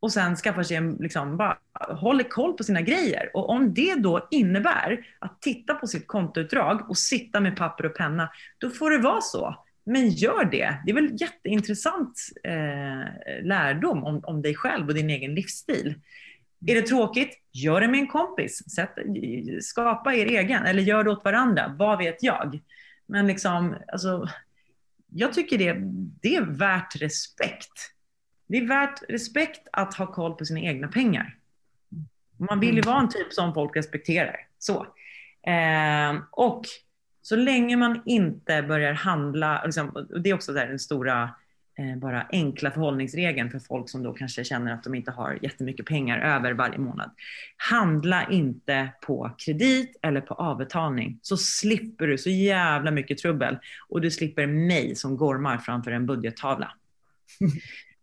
och 0.00 0.12
sen 0.12 0.36
skaffar 0.36 0.62
sig 0.62 0.76
en, 0.76 0.96
liksom, 1.00 1.36
bara 1.36 1.58
håller 1.88 2.24
koll 2.24 2.52
på 2.52 2.64
sina 2.64 2.80
grejer. 2.80 3.30
Och 3.34 3.50
om 3.50 3.74
det 3.74 3.94
då 3.94 4.28
innebär 4.30 5.06
att 5.18 5.42
titta 5.42 5.74
på 5.74 5.86
sitt 5.86 6.06
kontoutdrag 6.06 6.90
och 6.90 6.98
sitta 6.98 7.40
med 7.40 7.56
papper 7.56 7.86
och 7.86 7.96
penna, 7.96 8.30
då 8.58 8.70
får 8.70 8.90
det 8.90 8.98
vara 8.98 9.20
så. 9.20 9.64
Men 9.84 10.08
gör 10.08 10.44
det. 10.44 10.78
Det 10.84 10.90
är 10.90 10.94
väl 10.94 11.20
jätteintressant 11.20 12.20
eh, 12.44 13.42
lärdom 13.42 14.04
om, 14.04 14.20
om 14.24 14.42
dig 14.42 14.54
själv 14.54 14.88
och 14.88 14.94
din 14.94 15.10
egen 15.10 15.34
livsstil. 15.34 15.94
Är 16.66 16.74
det 16.74 16.82
tråkigt? 16.82 17.30
Gör 17.52 17.80
det 17.80 17.88
med 17.88 18.00
en 18.00 18.06
kompis. 18.06 18.70
Sätt, 18.74 18.94
skapa 19.60 20.14
er 20.14 20.26
egen, 20.26 20.66
eller 20.66 20.82
gör 20.82 21.04
det 21.04 21.10
åt 21.10 21.24
varandra. 21.24 21.74
Vad 21.78 21.98
vet 21.98 22.22
jag? 22.22 22.60
Men 23.06 23.26
liksom, 23.26 23.76
alltså, 23.92 24.28
jag 25.10 25.32
tycker 25.32 25.58
det, 25.58 25.76
det 26.22 26.36
är 26.36 26.42
värt 26.42 27.02
respekt. 27.02 27.92
Det 28.48 28.58
är 28.58 28.66
värt 28.66 29.02
respekt 29.08 29.68
att 29.72 29.94
ha 29.94 30.06
koll 30.06 30.34
på 30.34 30.44
sina 30.44 30.60
egna 30.60 30.88
pengar. 30.88 31.36
Man 32.36 32.60
vill 32.60 32.76
ju 32.76 32.82
vara 32.82 33.00
en 33.00 33.08
typ 33.08 33.32
som 33.32 33.54
folk 33.54 33.76
respekterar. 33.76 34.36
Så. 34.58 34.86
Eh, 35.46 36.22
och 36.30 36.64
så 37.22 37.36
länge 37.36 37.76
man 37.76 38.02
inte 38.06 38.62
börjar 38.62 38.92
handla, 38.92 39.62
liksom, 39.64 40.06
det 40.22 40.30
är 40.30 40.34
också 40.34 40.52
där 40.52 40.66
den 40.66 40.78
stora 40.78 41.30
eh, 41.78 41.96
bara 41.96 42.26
enkla 42.32 42.70
förhållningsregeln 42.70 43.50
för 43.50 43.58
folk 43.58 43.90
som 43.90 44.02
då 44.02 44.12
kanske 44.12 44.44
känner 44.44 44.72
att 44.72 44.84
de 44.84 44.94
inte 44.94 45.10
har 45.10 45.38
jättemycket 45.42 45.86
pengar 45.86 46.18
över 46.18 46.52
varje 46.52 46.78
månad. 46.78 47.10
Handla 47.56 48.30
inte 48.30 48.88
på 49.06 49.30
kredit 49.38 49.98
eller 50.02 50.20
på 50.20 50.34
avbetalning 50.34 51.18
så 51.22 51.36
slipper 51.36 52.06
du 52.06 52.18
så 52.18 52.30
jävla 52.30 52.90
mycket 52.90 53.18
trubbel 53.18 53.58
och 53.88 54.00
du 54.00 54.10
slipper 54.10 54.46
mig 54.46 54.94
som 54.94 55.16
gormar 55.16 55.58
framför 55.58 55.90
en 55.90 56.06
budgettavla. 56.06 56.72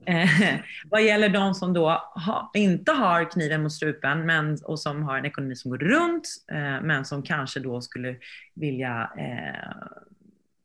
Eh, 0.07 0.59
vad 0.85 1.03
gäller 1.03 1.29
de 1.29 1.53
som 1.53 1.73
då 1.73 1.89
ha, 2.25 2.51
inte 2.53 2.91
har 2.91 3.31
kniven 3.31 3.63
mot 3.63 3.73
strupen 3.73 4.25
men, 4.25 4.57
och 4.63 4.79
som 4.79 5.03
har 5.03 5.17
en 5.17 5.25
ekonomi 5.25 5.55
som 5.55 5.71
går 5.71 5.77
runt 5.77 6.27
eh, 6.51 6.81
men 6.81 7.05
som 7.05 7.23
kanske 7.23 7.59
då 7.59 7.81
skulle 7.81 8.15
vilja 8.53 9.11
eh, 9.17 9.71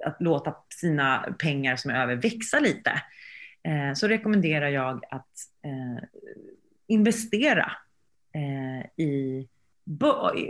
att 0.05 0.17
låta 0.21 0.55
sina 0.75 1.35
pengar 1.39 1.77
som 1.77 1.91
är 1.91 2.03
över 2.03 2.17
växa 2.17 2.61
lite 2.61 2.91
eh, 3.63 3.95
så 3.95 4.09
rekommenderar 4.09 4.69
jag 4.69 5.05
att 5.11 5.35
eh, 5.65 6.05
investera 6.87 7.73
eh, 8.35 9.05
i 9.05 9.49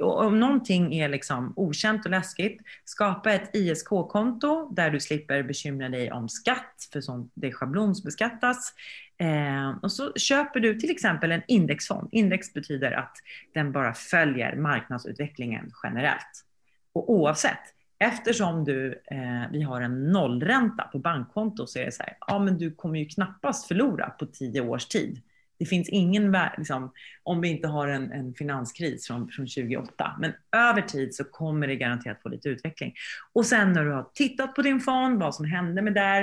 om 0.02 0.40
någonting 0.40 0.94
är 0.94 1.08
liksom 1.08 1.52
okänt 1.56 2.04
och 2.04 2.10
läskigt, 2.10 2.60
skapa 2.84 3.32
ett 3.32 3.56
ISK-konto 3.56 4.70
där 4.74 4.90
du 4.90 5.00
slipper 5.00 5.42
bekymra 5.42 5.88
dig 5.88 6.12
om 6.12 6.28
skatt, 6.28 6.88
för 6.92 7.00
sånt 7.00 7.32
det 7.34 7.52
schablonsbeskattas. 7.52 8.74
Eh, 9.18 9.70
och 9.82 9.92
så 9.92 10.12
köper 10.12 10.60
du 10.60 10.74
till 10.74 10.90
exempel 10.90 11.32
en 11.32 11.42
indexfond. 11.46 12.08
Index 12.12 12.52
betyder 12.52 12.92
att 12.92 13.16
den 13.54 13.72
bara 13.72 13.94
följer 13.94 14.56
marknadsutvecklingen 14.56 15.70
generellt. 15.82 16.44
Och 16.92 17.10
oavsett, 17.10 17.60
eftersom 17.98 18.64
du, 18.64 19.02
eh, 19.10 19.50
vi 19.52 19.62
har 19.62 19.80
en 19.80 20.12
nollränta 20.12 20.82
på 20.82 20.98
bankkonto 20.98 21.66
så 21.66 21.78
är 21.78 21.84
det 21.84 21.92
så 21.92 22.02
här, 22.02 22.16
ja 22.26 22.38
men 22.38 22.58
du 22.58 22.70
kommer 22.70 22.98
ju 22.98 23.06
knappast 23.06 23.68
förlora 23.68 24.10
på 24.10 24.26
tio 24.26 24.60
års 24.60 24.86
tid. 24.86 25.20
Det 25.60 25.66
finns 25.66 25.88
ingen, 25.88 26.36
liksom, 26.58 26.92
om 27.22 27.40
vi 27.40 27.48
inte 27.48 27.68
har 27.68 27.88
en, 27.88 28.12
en 28.12 28.34
finanskris 28.34 29.06
från, 29.06 29.28
från 29.28 29.46
2008, 29.46 30.16
men 30.20 30.32
över 30.52 30.82
tid 30.82 31.14
så 31.14 31.24
kommer 31.24 31.66
det 31.66 31.76
garanterat 31.76 32.22
få 32.22 32.28
lite 32.28 32.48
utveckling. 32.48 32.94
Och 33.32 33.46
sen 33.46 33.72
när 33.72 33.84
du 33.84 33.92
har 33.92 34.10
tittat 34.14 34.54
på 34.54 34.62
din 34.62 34.80
fond, 34.80 35.20
vad 35.20 35.34
som 35.34 35.44
hände 35.44 35.82
med 35.82 35.94
där, 35.94 36.22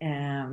eh, 0.00 0.48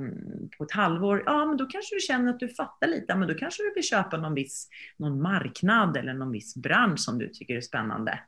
på 0.58 0.64
ett 0.64 0.72
halvår, 0.72 1.24
ja 1.26 1.46
men 1.46 1.58
då 1.58 1.66
kanske 1.66 1.96
du 1.96 2.00
känner 2.00 2.30
att 2.30 2.40
du 2.40 2.50
fattar 2.50 2.88
lite, 2.88 3.16
men 3.16 3.28
då 3.28 3.34
kanske 3.34 3.64
du 3.64 3.74
vill 3.74 3.84
köpa 3.84 4.18
någon 4.18 4.34
viss 4.34 4.70
någon 4.98 5.22
marknad 5.22 5.98
eller 5.98 6.14
någon 6.14 6.32
viss 6.32 6.56
bransch 6.56 7.00
som 7.00 7.20
du 7.20 7.30
tycker 7.30 7.56
är 7.56 7.62
spännande. 7.62 8.20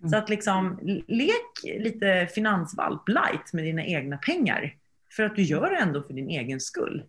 Mm. 0.00 0.10
Så 0.10 0.16
att 0.16 0.28
liksom, 0.28 0.78
lek 1.08 1.80
lite 1.80 2.28
finansvalp 2.34 3.08
light 3.08 3.52
med 3.52 3.64
dina 3.64 3.84
egna 3.84 4.16
pengar. 4.16 4.76
För 5.16 5.22
att 5.22 5.36
du 5.36 5.42
gör 5.42 5.70
det 5.70 5.76
ändå 5.76 6.02
för 6.02 6.14
din 6.14 6.28
egen 6.28 6.60
skull. 6.60 7.04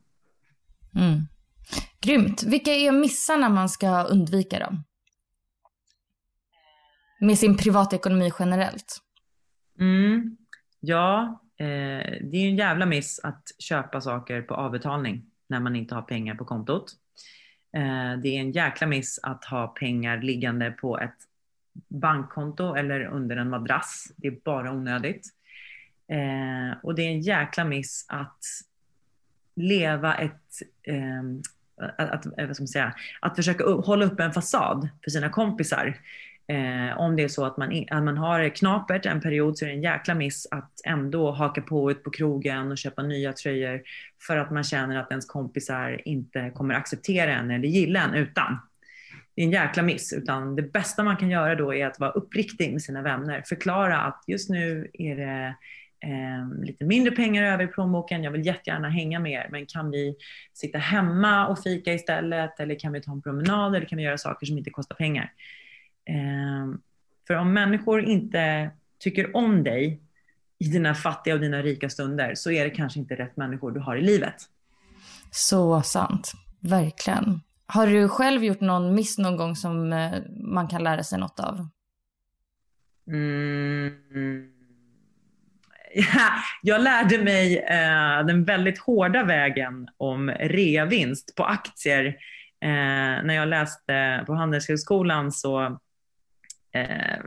Mm. 0.95 1.21
Grymt. 2.01 2.43
Vilka 2.43 2.71
är 2.71 2.91
missarna 2.91 3.49
man 3.49 3.69
ska 3.69 4.03
undvika 4.03 4.59
då? 4.59 4.77
Med 7.25 7.39
sin 7.39 7.57
privatekonomi 7.57 8.31
generellt? 8.39 8.97
Mm. 9.79 10.37
Ja, 10.79 11.41
eh, 11.57 11.65
det 12.21 12.37
är 12.37 12.49
en 12.49 12.57
jävla 12.57 12.85
miss 12.85 13.19
att 13.23 13.43
köpa 13.59 14.01
saker 14.01 14.41
på 14.41 14.53
avbetalning 14.53 15.25
när 15.47 15.59
man 15.59 15.75
inte 15.75 15.95
har 15.95 16.01
pengar 16.01 16.35
på 16.35 16.45
kontot. 16.45 16.91
Eh, 17.75 18.21
det 18.21 18.29
är 18.29 18.39
en 18.39 18.51
jäkla 18.51 18.87
miss 18.87 19.19
att 19.23 19.45
ha 19.45 19.67
pengar 19.67 20.21
liggande 20.21 20.71
på 20.71 20.99
ett 20.99 21.17
bankkonto 21.87 22.75
eller 22.75 23.05
under 23.05 23.37
en 23.37 23.49
madrass. 23.49 24.11
Det 24.17 24.27
är 24.27 24.37
bara 24.45 24.71
onödigt. 24.71 25.27
Eh, 26.07 26.77
och 26.83 26.95
det 26.95 27.01
är 27.01 27.09
en 27.09 27.21
jäkla 27.21 27.65
miss 27.65 28.05
att 28.09 28.39
leva 29.55 30.15
ett 30.15 30.61
eh, 30.83 31.23
att, 31.77 32.09
att, 32.09 32.39
eh, 32.39 32.51
ska 32.51 32.67
säga, 32.67 32.93
att 33.19 33.35
försöka 33.35 33.65
hålla 33.65 34.05
upp 34.05 34.19
en 34.19 34.33
fasad 34.33 34.89
för 35.03 35.11
sina 35.11 35.29
kompisar. 35.29 35.97
Eh, 36.47 36.99
om 36.99 37.15
det 37.15 37.23
är 37.23 37.27
så 37.27 37.45
att 37.45 37.57
man, 37.57 37.85
att 37.89 38.03
man 38.03 38.17
har 38.17 38.49
knapert 38.49 39.05
en 39.05 39.21
period 39.21 39.57
så 39.57 39.65
är 39.65 39.69
det 39.69 39.75
en 39.75 39.83
jäkla 39.83 40.13
miss 40.13 40.47
att 40.51 40.71
ändå 40.85 41.31
haka 41.31 41.61
på 41.61 41.91
ut 41.91 42.03
på 42.03 42.09
krogen 42.09 42.71
och 42.71 42.77
köpa 42.77 43.03
nya 43.03 43.33
tröjor 43.33 43.81
för 44.27 44.37
att 44.37 44.51
man 44.51 44.63
känner 44.63 44.97
att 44.97 45.11
ens 45.11 45.25
kompisar 45.25 46.01
inte 46.05 46.49
kommer 46.55 46.75
acceptera 46.75 47.31
en 47.31 47.51
eller 47.51 47.67
gilla 47.67 48.01
en 48.01 48.13
utan. 48.13 48.57
Det 49.35 49.41
är 49.41 49.45
en 49.45 49.51
jäkla 49.51 49.83
miss, 49.83 50.13
utan 50.13 50.55
det 50.55 50.61
bästa 50.61 51.03
man 51.03 51.17
kan 51.17 51.29
göra 51.29 51.55
då 51.55 51.73
är 51.73 51.87
att 51.87 51.99
vara 51.99 52.11
uppriktig 52.11 52.71
med 52.71 52.81
sina 52.81 53.01
vänner. 53.01 53.43
Förklara 53.45 54.01
att 54.01 54.23
just 54.27 54.49
nu 54.49 54.87
är 54.93 55.15
det 55.15 55.55
eh, 56.03 56.61
lite 56.61 56.85
mindre 56.85 57.15
pengar 57.15 57.43
över 57.43 57.63
i 57.63 57.67
plånboken, 57.67 58.23
jag 58.23 58.31
vill 58.31 58.45
jättegärna 58.45 58.89
hänga 58.89 59.19
med 59.19 59.31
er, 59.31 59.47
men 59.51 59.65
kan 59.65 59.91
vi 59.91 60.15
sitta 60.53 60.77
hemma 60.77 61.47
och 61.47 61.59
fika 61.59 61.93
istället? 61.93 62.59
Eller 62.59 62.79
kan 62.79 62.93
vi 62.93 63.01
ta 63.01 63.11
en 63.11 63.21
promenad? 63.21 63.75
Eller 63.75 63.85
kan 63.85 63.97
vi 63.97 64.03
göra 64.03 64.17
saker 64.17 64.45
som 64.45 64.57
inte 64.57 64.69
kostar 64.69 64.95
pengar? 64.95 65.33
Eh, 66.05 66.77
för 67.27 67.35
om 67.35 67.53
människor 67.53 68.03
inte 68.03 68.71
tycker 68.99 69.35
om 69.35 69.63
dig 69.63 70.01
i 70.59 70.67
dina 70.67 70.95
fattiga 70.95 71.33
och 71.33 71.39
dina 71.39 71.61
rika 71.61 71.89
stunder 71.89 72.35
så 72.35 72.51
är 72.51 72.63
det 72.63 72.69
kanske 72.69 72.99
inte 72.99 73.15
rätt 73.15 73.37
människor 73.37 73.71
du 73.71 73.79
har 73.79 73.95
i 73.95 74.01
livet. 74.01 74.35
Så 75.31 75.81
sant, 75.81 76.31
verkligen. 76.59 77.41
Har 77.65 77.87
du 77.87 78.09
själv 78.09 78.43
gjort 78.43 78.61
någon 78.61 78.95
miss 78.95 79.17
någon 79.17 79.37
gång 79.37 79.55
som 79.55 79.93
eh, 79.93 80.13
man 80.29 80.67
kan 80.67 80.83
lära 80.83 81.03
sig 81.03 81.19
något 81.19 81.39
av? 81.39 81.67
Mm 83.07 84.52
jag 86.61 86.81
lärde 86.81 87.17
mig 87.17 87.57
eh, 87.57 88.25
den 88.25 88.43
väldigt 88.43 88.79
hårda 88.79 89.23
vägen 89.23 89.87
om 89.97 90.29
reavinst 90.29 91.35
på 91.35 91.43
aktier. 91.43 92.05
Eh, 92.63 93.23
när 93.23 93.33
jag 93.33 93.47
läste 93.47 94.23
på 94.27 94.33
Handelshögskolan 94.33 95.31
så 95.31 95.79
eh, 96.73 97.17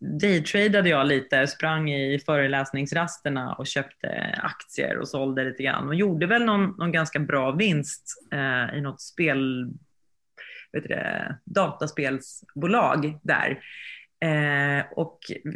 daytradade 0.20 0.88
jag 0.88 1.06
lite, 1.06 1.46
sprang 1.46 1.90
i 1.90 2.18
föreläsningsrasterna 2.26 3.54
och 3.54 3.66
köpte 3.66 4.40
aktier 4.42 4.98
och 4.98 5.08
sålde 5.08 5.44
lite 5.44 5.62
grann 5.62 5.88
och 5.88 5.94
gjorde 5.94 6.26
väl 6.26 6.44
någon, 6.44 6.74
någon 6.78 6.92
ganska 6.92 7.18
bra 7.18 7.50
vinst 7.50 8.28
eh, 8.32 8.78
i 8.78 8.80
något 8.80 9.00
spel, 9.00 9.70
vet 10.72 10.82
du 10.82 10.88
det, 10.88 11.38
dataspelsbolag 11.44 13.18
där. 13.22 13.58
Eh, 14.20 14.84
och 14.90 15.18
eh, 15.30 15.52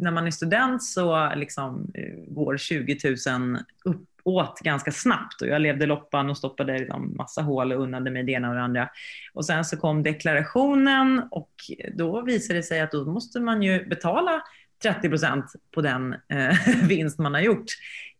när 0.00 0.10
man 0.10 0.26
är 0.26 0.30
student 0.30 0.82
så 0.82 1.34
liksom, 1.34 1.90
eh, 1.94 2.34
går 2.34 2.56
20 2.56 2.98
000 3.28 3.58
uppåt 3.84 4.60
ganska 4.60 4.92
snabbt 4.92 5.42
och 5.42 5.48
jag 5.48 5.60
levde 5.60 5.86
loppan 5.86 6.30
och 6.30 6.38
stoppade 6.38 6.78
liksom 6.78 7.16
massa 7.16 7.42
hål 7.42 7.72
och 7.72 7.82
unnade 7.82 8.10
mig 8.10 8.22
det 8.22 8.32
ena 8.32 8.48
och 8.48 8.54
det 8.54 8.62
andra. 8.62 8.88
Och 9.32 9.44
sen 9.44 9.64
så 9.64 9.76
kom 9.76 10.02
deklarationen 10.02 11.22
och 11.30 11.52
då 11.94 12.20
visade 12.22 12.58
det 12.58 12.62
sig 12.62 12.80
att 12.80 12.90
då 12.90 13.04
måste 13.04 13.40
man 13.40 13.62
ju 13.62 13.86
betala 13.86 14.42
30 14.82 15.08
procent 15.08 15.44
på 15.74 15.80
den 15.80 16.12
eh, 16.12 16.56
vinst 16.88 17.18
man 17.18 17.34
har 17.34 17.40
gjort. 17.40 17.66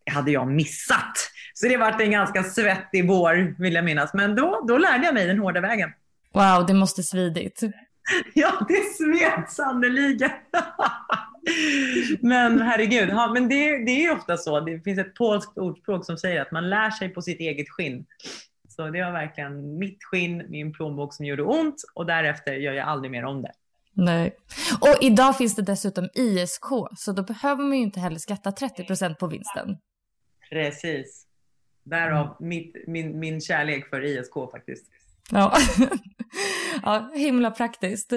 Det 0.05 0.11
hade 0.11 0.31
jag 0.31 0.47
missat. 0.47 1.17
Så 1.53 1.67
det 1.67 1.77
var 1.77 2.01
en 2.01 2.11
ganska 2.11 2.43
svettig 2.43 3.07
vår 3.07 3.55
vill 3.61 3.73
jag 3.73 3.85
minnas. 3.85 4.13
Men 4.13 4.35
då, 4.35 4.65
då 4.67 4.77
lärde 4.77 5.05
jag 5.05 5.13
mig 5.13 5.27
den 5.27 5.39
hårda 5.39 5.61
vägen. 5.61 5.89
Wow, 6.33 6.65
det 6.67 6.73
måste 6.73 7.03
svidit. 7.03 7.61
Ja, 8.33 8.65
det 8.67 8.95
smet 8.95 9.51
sannerligen. 9.51 10.31
men 12.21 12.61
herregud, 12.61 13.09
ja, 13.09 13.31
men 13.33 13.49
det, 13.49 13.85
det 13.85 14.05
är 14.05 14.11
ofta 14.11 14.37
så. 14.37 14.59
Det 14.59 14.79
finns 14.79 14.99
ett 14.99 15.15
polskt 15.15 15.57
ordspråk 15.57 16.05
som 16.05 16.17
säger 16.17 16.41
att 16.41 16.51
man 16.51 16.69
lär 16.69 16.89
sig 16.89 17.09
på 17.09 17.21
sitt 17.21 17.39
eget 17.39 17.69
skinn. 17.69 18.05
Så 18.69 18.89
det 18.89 19.03
var 19.03 19.11
verkligen 19.11 19.77
mitt 19.77 20.03
skinn, 20.03 20.45
min 20.49 20.73
plånbok 20.73 21.13
som 21.13 21.25
gjorde 21.25 21.43
ont 21.43 21.83
och 21.93 22.05
därefter 22.05 22.53
gör 22.53 22.73
jag 22.73 22.87
aldrig 22.87 23.11
mer 23.11 23.25
om 23.25 23.41
det. 23.41 23.51
Nej. 23.93 24.35
Och 24.81 25.03
idag 25.03 25.37
finns 25.37 25.55
det 25.55 25.61
dessutom 25.61 26.09
ISK, 26.13 26.65
så 26.97 27.11
då 27.11 27.23
behöver 27.23 27.63
man 27.63 27.77
ju 27.77 27.83
inte 27.83 27.99
heller 27.99 28.19
skatta 28.19 28.49
30% 28.49 29.15
på 29.15 29.27
vinsten. 29.27 29.77
Precis. 30.49 31.25
Därav 31.83 32.25
mm. 32.25 32.49
mitt, 32.49 32.75
min, 32.87 33.19
min 33.19 33.41
kärlek 33.41 33.89
för 33.89 34.05
ISK 34.05 34.33
faktiskt. 34.51 34.85
Ja, 35.31 35.57
ja 36.87 37.11
himla 37.13 37.51
praktiskt. 37.51 38.13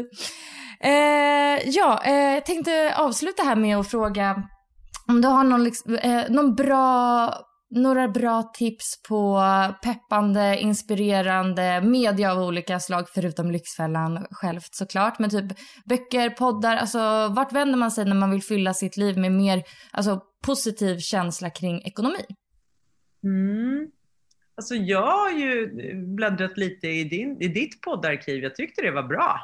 Eh, 0.80 1.68
ja, 1.68 2.02
eh, 2.04 2.34
jag 2.34 2.46
tänkte 2.46 2.94
avsluta 2.96 3.42
här 3.42 3.56
med 3.56 3.76
att 3.78 3.90
fråga 3.90 4.42
om 5.08 5.20
du 5.20 5.28
har 5.28 5.44
någon, 5.44 5.64
liksom, 5.64 5.94
eh, 5.94 6.30
någon 6.30 6.54
bra, 6.54 7.34
några 7.70 8.08
bra 8.08 8.42
tips 8.42 9.02
på 9.08 9.42
peppande, 9.82 10.58
inspirerande 10.60 11.80
media 11.84 12.32
av 12.32 12.38
olika 12.38 12.80
slag, 12.80 13.08
förutom 13.14 13.50
Lyxfällan 13.50 14.26
självt 14.30 14.74
såklart. 14.74 15.18
Men 15.18 15.30
typ 15.30 15.58
böcker, 15.84 16.30
poddar, 16.30 16.76
alltså 16.76 17.28
vart 17.28 17.52
vänder 17.52 17.78
man 17.78 17.90
sig 17.90 18.04
när 18.04 18.16
man 18.16 18.30
vill 18.30 18.42
fylla 18.42 18.74
sitt 18.74 18.96
liv 18.96 19.18
med 19.18 19.32
mer 19.32 19.62
alltså, 19.92 20.20
positiv 20.46 20.98
känsla 20.98 21.50
kring 21.50 21.82
ekonomi? 21.82 22.24
Mm. 23.24 23.90
Alltså 24.60 24.74
jag 24.74 25.06
har 25.06 25.30
ju 25.30 25.70
bläddrat 25.94 26.56
lite 26.56 26.88
i, 26.88 27.04
din, 27.04 27.42
i 27.42 27.48
ditt 27.48 27.80
poddarkiv. 27.80 28.42
Jag 28.42 28.54
tyckte 28.54 28.82
det 28.82 28.90
var 28.90 29.02
bra. 29.02 29.40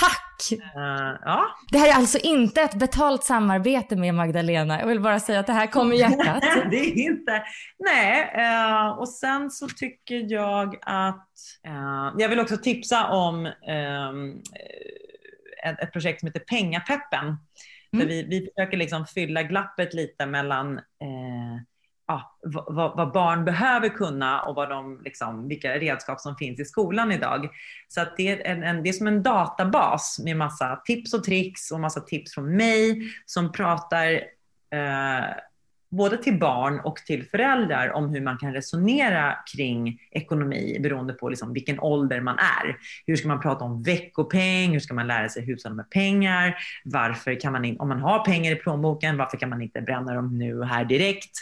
Tack! 0.00 0.58
Uh, 0.76 1.18
ja. 1.24 1.44
Det 1.72 1.78
här 1.78 1.88
är 1.88 1.94
alltså 1.94 2.18
inte 2.18 2.62
ett 2.62 2.74
betalt 2.74 3.24
samarbete 3.24 3.96
med 3.96 4.14
Magdalena. 4.14 4.80
Jag 4.80 4.86
vill 4.86 5.00
bara 5.00 5.20
säga 5.20 5.40
att 5.40 5.46
det 5.46 5.52
här 5.52 5.66
kommer 5.66 5.96
hjärtat. 6.00 6.42
det 6.70 6.76
är 6.76 6.98
inte. 6.98 7.42
Nej, 7.78 8.34
uh, 8.36 8.98
och 8.98 9.08
sen 9.08 9.50
så 9.50 9.68
tycker 9.68 10.32
jag 10.32 10.76
att 10.82 11.28
uh, 11.68 12.14
jag 12.18 12.28
vill 12.28 12.40
också 12.40 12.56
tipsa 12.56 13.08
om 13.08 13.46
um, 13.46 14.42
ett, 15.64 15.80
ett, 15.82 15.92
projekt 15.92 16.20
som 16.20 16.26
heter 16.26 16.40
Pengapeppen. 16.40 17.24
Mm. 17.24 17.38
Där 17.90 18.06
vi, 18.06 18.22
vi 18.22 18.48
försöker 18.56 18.76
liksom 18.76 19.06
fylla 19.06 19.42
glappet 19.42 19.94
lite 19.94 20.26
mellan 20.26 20.80
ja, 22.12 22.38
vad, 22.68 22.96
vad, 22.96 23.12
barn 23.12 23.44
behöver 23.44 23.88
kunna 23.88 24.42
och 24.42 24.54
vad 24.54 24.70
de, 24.70 25.00
liksom, 25.04 25.48
vilka 25.48 25.78
redskap 25.78 26.20
som 26.20 26.36
finns 26.36 26.60
i 26.60 26.64
skolan 26.64 27.12
idag. 27.12 27.48
Så 27.88 28.00
att 28.00 28.16
det, 28.16 28.28
är 28.28 28.46
en, 28.46 28.62
en, 28.62 28.82
det 28.82 28.88
är 28.88 28.92
som 28.92 29.06
en 29.06 29.22
databas 29.22 30.20
med 30.24 30.36
massa 30.36 30.82
tips 30.84 31.14
och 31.14 31.24
tricks 31.24 31.70
och 31.70 31.80
massa 31.80 32.00
tips 32.00 32.34
från 32.34 32.56
mig 32.56 33.02
som 33.26 33.52
pratar 33.52 34.12
eh, 34.72 35.24
både 35.90 36.16
till 36.16 36.38
barn 36.38 36.80
och 36.80 36.96
till 36.96 37.24
föräldrar 37.24 37.92
om 37.92 38.08
hur 38.08 38.20
man 38.20 38.38
kan 38.38 38.52
resonera 38.52 39.34
kring 39.54 39.98
ekonomi 40.10 40.78
beroende 40.80 41.12
på 41.12 41.28
liksom 41.28 41.52
vilken 41.52 41.80
ålder 41.80 42.20
man 42.20 42.38
är. 42.38 42.76
Hur 43.06 43.16
ska 43.16 43.28
man 43.28 43.40
prata 43.40 43.64
om 43.64 43.82
veckopeng? 43.82 44.72
Hur 44.72 44.80
ska 44.80 44.94
man 44.94 45.06
lära 45.06 45.28
sig 45.28 45.44
hushålla 45.44 45.74
med 45.74 45.90
pengar? 45.90 46.56
Varför 46.84 47.40
kan 47.40 47.52
man, 47.52 47.76
om 47.78 47.88
man 47.88 48.00
har 48.00 48.24
pengar 48.24 48.52
i 48.52 48.56
plånboken, 48.56 49.16
varför 49.16 49.36
kan 49.36 49.48
man 49.48 49.62
inte 49.62 49.80
bränna 49.80 50.14
dem 50.14 50.38
nu 50.38 50.58
och 50.58 50.66
här 50.66 50.84
direkt? 50.84 51.36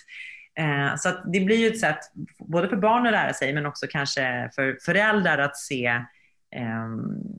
Eh, 0.59 0.97
så 0.97 1.09
det 1.33 1.41
blir 1.41 1.57
ju 1.57 1.67
ett 1.67 1.81
sätt 1.81 1.99
både 2.39 2.69
för 2.69 2.77
barn 2.77 3.07
att 3.07 3.13
lära 3.13 3.33
sig 3.33 3.53
men 3.53 3.67
också 3.67 3.87
kanske 3.91 4.51
för 4.55 4.79
föräldrar 4.85 5.39
att 5.39 5.57
se 5.57 5.87
eh, 6.57 6.89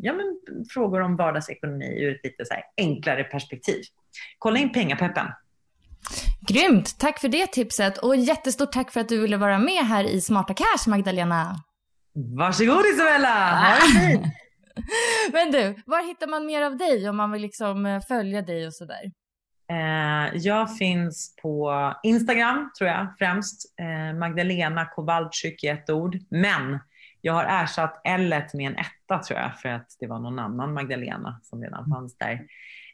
ja, 0.02 0.14
men 0.14 0.40
frågor 0.74 1.02
om 1.02 1.16
vardagsekonomi 1.16 2.04
ur 2.04 2.16
ett 2.16 2.24
lite 2.24 2.46
så 2.46 2.54
enklare 2.78 3.24
perspektiv. 3.24 3.82
Kolla 4.40 4.60
in 4.60 4.72
Pengapeppen. 4.72 5.28
Grymt! 6.48 7.00
Tack 7.00 7.20
för 7.20 7.28
det 7.28 7.48
tipset 7.48 7.98
och 7.98 8.16
jättestort 8.16 8.72
tack 8.72 8.92
för 8.92 9.00
att 9.00 9.10
du 9.10 9.22
ville 9.22 9.38
vara 9.38 9.60
med 9.60 9.86
här 9.86 10.04
i 10.04 10.22
Smarta 10.22 10.54
Cash, 10.54 10.90
Magdalena. 10.90 11.56
Varsågod 12.14 12.86
Isabella! 12.86 13.56
Ha 13.56 13.76
det 13.76 13.82
fint! 13.82 14.26
Men 15.34 15.52
du, 15.52 15.82
var 15.86 16.08
hittar 16.08 16.28
man 16.28 16.46
mer 16.46 16.62
av 16.62 16.78
dig 16.78 17.10
om 17.10 17.18
man 17.18 17.32
vill 17.32 17.42
liksom 17.42 17.86
eh, 17.86 18.02
följa 18.08 18.42
dig 18.42 18.68
och 18.68 18.74
sådär? 18.74 19.12
Eh, 19.72 20.38
jag 20.38 20.78
finns 20.78 21.36
på 21.42 21.94
Instagram, 22.04 22.72
tror 22.78 22.90
jag 22.90 23.08
främst. 23.18 23.80
Eh, 23.80 24.18
Magdalena 24.18 24.86
Kowalczyk 24.86 25.64
i 25.64 25.68
ett 25.68 25.90
ord. 25.90 26.18
Men 26.30 26.80
jag 27.22 27.34
har 27.34 27.64
ersatt 27.64 28.02
L 28.04 28.36
med 28.54 28.68
en 28.72 28.78
etta, 28.78 29.24
tror 29.24 29.40
jag, 29.40 29.60
för 29.60 29.70
att 29.70 29.96
det 30.00 30.08
var 30.08 30.20
någon 30.20 30.40
annan 30.40 30.74
Magdalena 30.74 31.40
som 31.44 31.64
redan 31.64 31.90
fanns 31.90 32.18
där. 32.18 32.34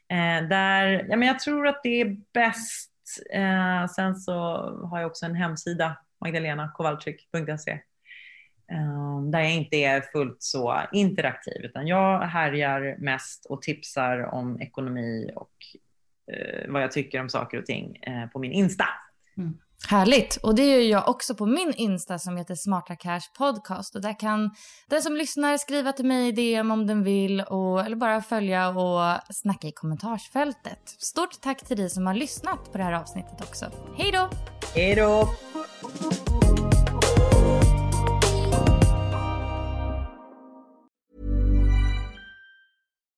Eh, 0.08 0.48
där 0.48 1.06
ja, 1.08 1.16
men 1.16 1.28
jag 1.28 1.38
tror 1.38 1.66
att 1.66 1.80
det 1.82 2.00
är 2.00 2.16
bäst. 2.34 2.92
sen 3.96 4.16
så 4.16 4.32
har 4.90 5.00
jag 5.00 5.06
också 5.06 5.26
en 5.26 5.34
hemsida, 5.34 5.96
magdalenakowalczyk.se. 6.20 7.80
där 9.32 9.40
jag 9.40 9.52
inte 9.52 9.76
är 9.76 10.00
fullt 10.00 10.42
så 10.42 10.80
interaktiv, 10.92 11.64
utan 11.64 11.86
jag 11.86 12.20
härjar 12.20 12.96
mest 12.98 13.46
och 13.46 13.62
tipsar 13.62 14.34
om 14.34 14.60
ekonomi 14.60 15.30
och 15.36 15.52
vad 16.68 16.82
jag 16.82 16.92
tycker 16.92 17.20
om 17.20 17.28
saker 17.28 17.58
och 17.58 17.66
ting 17.66 17.96
eh, 17.96 18.26
på 18.26 18.38
min 18.38 18.52
Insta. 18.52 18.84
Mm. 19.36 19.54
Härligt! 19.88 20.36
Och 20.36 20.54
det 20.54 20.66
gör 20.66 20.80
jag 20.80 21.08
också 21.08 21.34
på 21.34 21.46
min 21.46 21.72
Insta 21.76 22.18
som 22.18 22.36
heter 22.36 22.54
Smarta 22.54 22.96
Cash 22.96 23.20
Podcast. 23.38 23.94
Och 23.94 24.02
där 24.02 24.20
kan 24.20 24.50
den 24.88 25.02
som 25.02 25.16
lyssnar 25.16 25.56
skriva 25.56 25.92
till 25.92 26.04
mig 26.04 26.28
i 26.28 26.32
DM 26.32 26.70
om 26.70 26.86
den 26.86 27.04
vill 27.04 27.40
och, 27.40 27.80
eller 27.80 27.96
bara 27.96 28.22
följa 28.22 28.68
och 28.68 29.20
snacka 29.30 29.68
i 29.68 29.72
kommentarsfältet. 29.72 30.88
Stort 30.98 31.40
tack 31.40 31.66
till 31.66 31.76
dig 31.76 31.90
som 31.90 32.06
har 32.06 32.14
lyssnat 32.14 32.72
på 32.72 32.78
det 32.78 32.84
här 32.84 32.92
avsnittet 32.92 33.40
också. 33.40 33.66
Hej 33.96 34.12
då! 34.12 34.30
Hej 34.74 34.94
då! 34.94 35.28